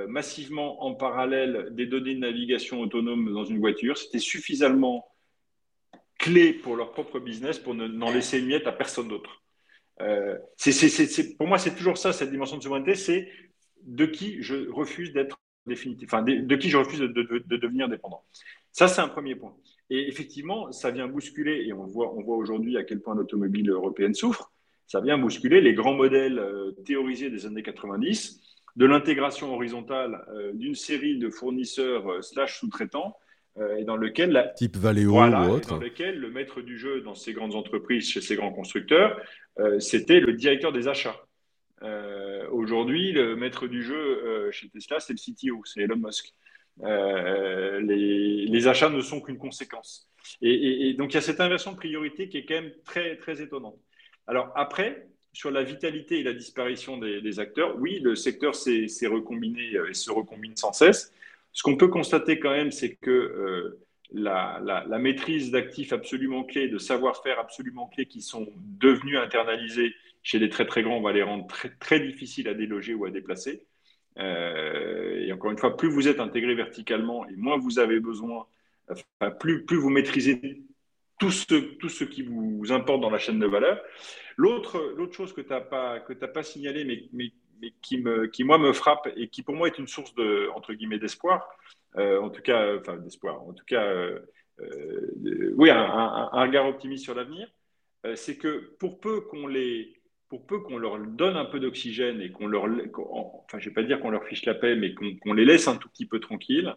[0.08, 5.04] massivement en parallèle des données de navigation autonome dans une voiture, c'était suffisamment
[6.18, 9.42] clé pour leur propre business pour n'en laisser une miette à personne d'autre.
[10.00, 10.36] Euh,
[11.38, 13.30] pour moi, c'est toujours ça, cette dimension de souveraineté, c'est
[13.82, 18.24] de qui je refuse d'être définitif, enfin, de, qui je refuse de, devenir dépendant.
[18.72, 19.56] Ça, c'est un premier point.
[19.90, 23.70] Et effectivement, ça vient bousculer, et on voit, on voit aujourd'hui à quel point l'automobile
[23.70, 24.52] européenne souffre,
[24.86, 28.40] ça vient bousculer les grands modèles euh, théorisés des années 90,
[28.76, 33.16] de l'intégration horizontale euh, d'une série de fournisseurs slash sous-traitants
[33.78, 34.48] et dans lequel la...
[34.48, 38.20] type Valeo ou autre, dans lequel le maître du jeu dans ces grandes entreprises, chez
[38.20, 39.20] ces grands constructeurs,
[39.78, 41.16] c'était le directeur des achats.
[42.50, 46.34] Aujourd'hui, le maître du jeu chez Tesla, c'est le CTO, c'est Elon Musk.
[46.82, 50.06] Les, les, achats ne sont qu'une conséquence.
[50.42, 53.40] Et, donc, il y a cette inversion de priorité qui est quand même très, très
[53.40, 53.78] étonnante.
[54.26, 59.72] Alors, après, sur la vitalité et la disparition des, acteurs, oui, le secteur s'est recombiné
[59.88, 61.12] et se recombine sans cesse.
[61.56, 63.80] Ce qu'on peut constater quand même, c'est que euh,
[64.12, 68.46] la, maîtrise d'actifs absolument clés, de savoir-faire absolument clés qui sont
[68.78, 72.52] devenus internalisés chez les très très grands, on va les rendre très, très difficiles à
[72.52, 73.64] déloger ou à déplacer.
[74.18, 78.46] Euh, et encore une fois, plus vous êtes intégré verticalement et moins vous avez besoin
[79.40, 80.62] plus, vous maîtrisez
[81.18, 83.80] tout ce, qui vous importe dans la chaîne de valeur.
[84.36, 88.72] L'autre, chose que tu n'as pas, que pas signalé, mais, mais, mais, qui, moi, me
[88.72, 91.48] frappe et qui, pour moi, est une source d'espoir,
[91.96, 94.20] euh, en tout cas, enfin, d'espoir, en tout cas, euh,
[94.60, 97.48] euh, oui, un, regard optimiste sur l'avenir,
[98.14, 102.30] c'est que pour peu qu'on les, pour peu qu'on leur donne un peu d'oxygène et
[102.30, 105.44] qu'on leur, enfin, je vais pas dire qu'on leur fiche la paix, mais qu'on les
[105.44, 106.74] laisse un tout petit peu tranquilles,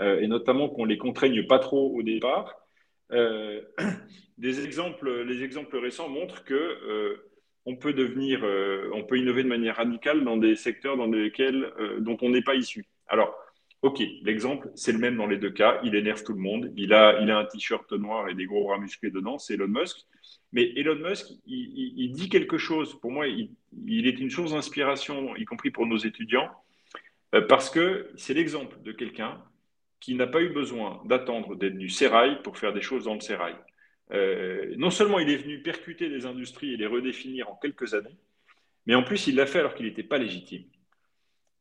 [0.00, 2.56] euh, et notamment qu'on les contraigne pas trop au départ.
[3.12, 3.62] Euh,
[4.38, 7.30] des exemples, les exemples récents montrent que euh,
[7.66, 8.44] on peut devenir,
[8.92, 12.54] on peut innover de manière radicale dans des secteurs dans lesquels, dont on n'est pas
[12.54, 12.84] issu.
[13.08, 13.34] Alors,
[13.84, 15.78] ok, l'exemple, c'est le même dans les deux cas.
[15.84, 16.72] Il énerve tout le monde.
[16.74, 19.38] Il a, il a un t-shirt noir et des gros bras musclés dedans.
[19.38, 20.06] C'est Elon Musk.
[20.52, 22.98] Mais Elon Musk, il, dit quelque chose.
[23.00, 26.48] Pour moi, il, est une source d'inspiration, y compris pour nos étudiants,
[27.48, 29.42] parce que c'est l'exemple de quelqu'un
[30.00, 33.20] qui n'a pas eu besoin d'attendre d'être du sérail pour faire des choses dans le
[33.20, 33.54] sérail.
[34.12, 38.16] Euh, non seulement il est venu percuter des industries et les redéfinir en quelques années,
[38.86, 40.64] mais en plus il l'a fait alors qu'il n'était pas légitime.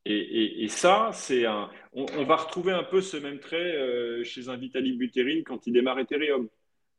[0.06, 1.72] Et, ça, c'est un.
[1.94, 5.72] On, va retrouver un peu ce même trait euh, chez un Vitalik Buterin quand il
[5.72, 6.50] démarre Ethereum.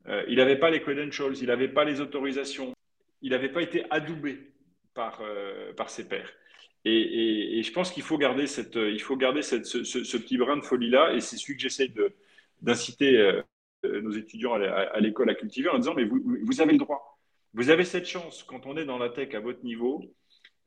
[0.06, 2.72] Euh, il n'avait pas les credentials, il n'avait pas les autorisations,
[3.20, 4.38] il n'avait pas été adoubé
[4.94, 5.20] par,
[5.76, 6.32] par ses pairs.
[6.84, 10.64] Et, je pense qu'il faut garder, cette, il faut garder cette, ce, petit brin de
[10.64, 11.90] folie-là, et c'est celui que j'essaie
[12.60, 13.42] d'inciter euh,
[14.02, 17.18] nos étudiants à, l'école à cultiver en disant, mais vous, vous, avez le droit.
[17.52, 20.02] Vous avez cette chance, quand on est dans la tech à votre niveau,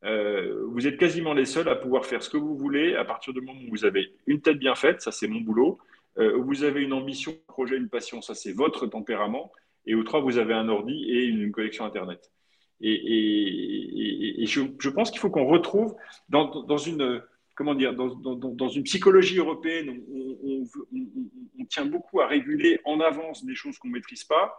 [0.04, 3.34] euh, vous êtes quasiment les seuls à pouvoir faire ce que vous voulez à partir
[3.34, 5.80] du moment où vous avez une tête bien faite, ça c'est mon boulot,
[6.20, 9.52] euh, vous avez une ambition, un projet, une passion, ça c'est votre tempérament,
[9.86, 12.32] et au trois, vous avez un ordi et une connexion Internet.
[12.80, 15.96] Et, je, pense qu'il faut qu'on retrouve
[16.30, 17.24] dans, une
[17.58, 23.78] comment dire dans, une psychologie européenne, on, tient beaucoup à réguler en avance des choses
[23.78, 24.58] qu'on maîtrise pas.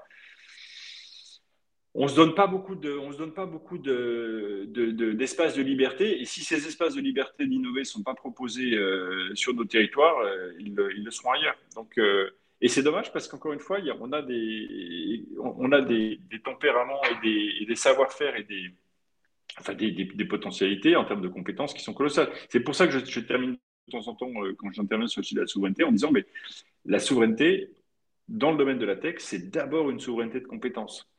[1.95, 4.67] On se donne pas beaucoup de, on se donne pas beaucoup de,
[5.15, 6.21] d'espace de, liberté.
[6.21, 10.53] Et si ces espaces de liberté d'innover sont pas proposés euh, sur nos territoires, euh,
[10.59, 11.57] ils, ils, le seront ailleurs.
[11.75, 12.31] Donc euh,
[12.61, 17.65] et c'est dommage parce qu'encore une fois, on a des, on a des, tempéraments et
[17.67, 18.75] des, savoir-faire et des,
[19.59, 22.31] enfin des, potentialités en termes de compétences qui sont colossales.
[22.49, 23.59] C'est pour ça que je, termine de
[23.91, 26.27] temps en temps, euh, quand j'interviens sur le sujet de la souveraineté, en disant, mais
[26.85, 27.71] la souveraineté,
[28.29, 31.11] dans le domaine de la tech, c'est d'abord une souveraineté de compétences.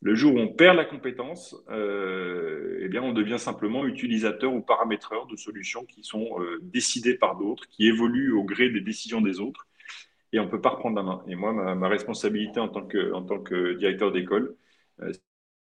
[0.00, 4.60] Le jour où on perd la compétence, euh, eh bien, on devient simplement utilisateur ou
[4.60, 9.20] paramétreur de solutions qui sont euh, décidées par d'autres, qui évoluent au gré des décisions
[9.20, 9.66] des autres
[10.32, 11.22] et on ne peut pas reprendre la main.
[11.26, 14.54] Et moi, ma, responsabilité en tant que, en tant que directeur d'école,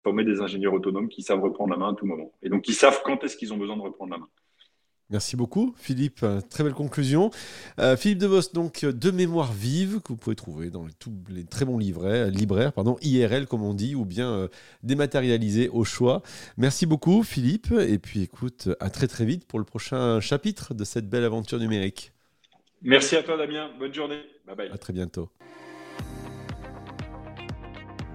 [0.03, 2.31] former des ingénieurs autonomes qui savent reprendre la main à tout moment.
[2.41, 4.27] Et donc, qui savent quand est-ce qu'ils ont besoin de reprendre la main.
[5.11, 6.25] Merci beaucoup, Philippe.
[6.49, 7.31] Très belle conclusion.
[7.79, 11.43] Euh, Philippe Devos, donc, de mémoire vive, que vous pouvez trouver dans les, tous les
[11.43, 14.47] très bons libraires, libraires, pardon, IRL, comme on dit, ou bien euh,
[14.83, 16.21] dématérialisés au choix.
[16.55, 17.73] Merci beaucoup, Philippe.
[17.73, 21.59] Et puis, écoute, à très, très vite pour le prochain chapitre de cette belle aventure
[21.59, 22.13] numérique.
[22.81, 23.69] Merci à toi, Damien.
[23.77, 24.21] Bonne journée.
[24.47, 24.69] Bye bye.
[24.71, 25.29] À très bientôt.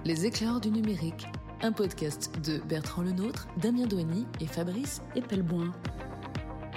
[0.07, 1.27] Les éclairs du numérique,
[1.63, 5.73] un podcast de Bertrand Lenôtre, Damien Douany et Fabrice Epelboin.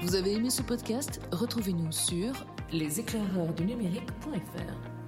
[0.01, 1.21] Vous avez aimé ce podcast?
[1.31, 4.98] Retrouvez-nous sur leséclaireursdunumérique.fr.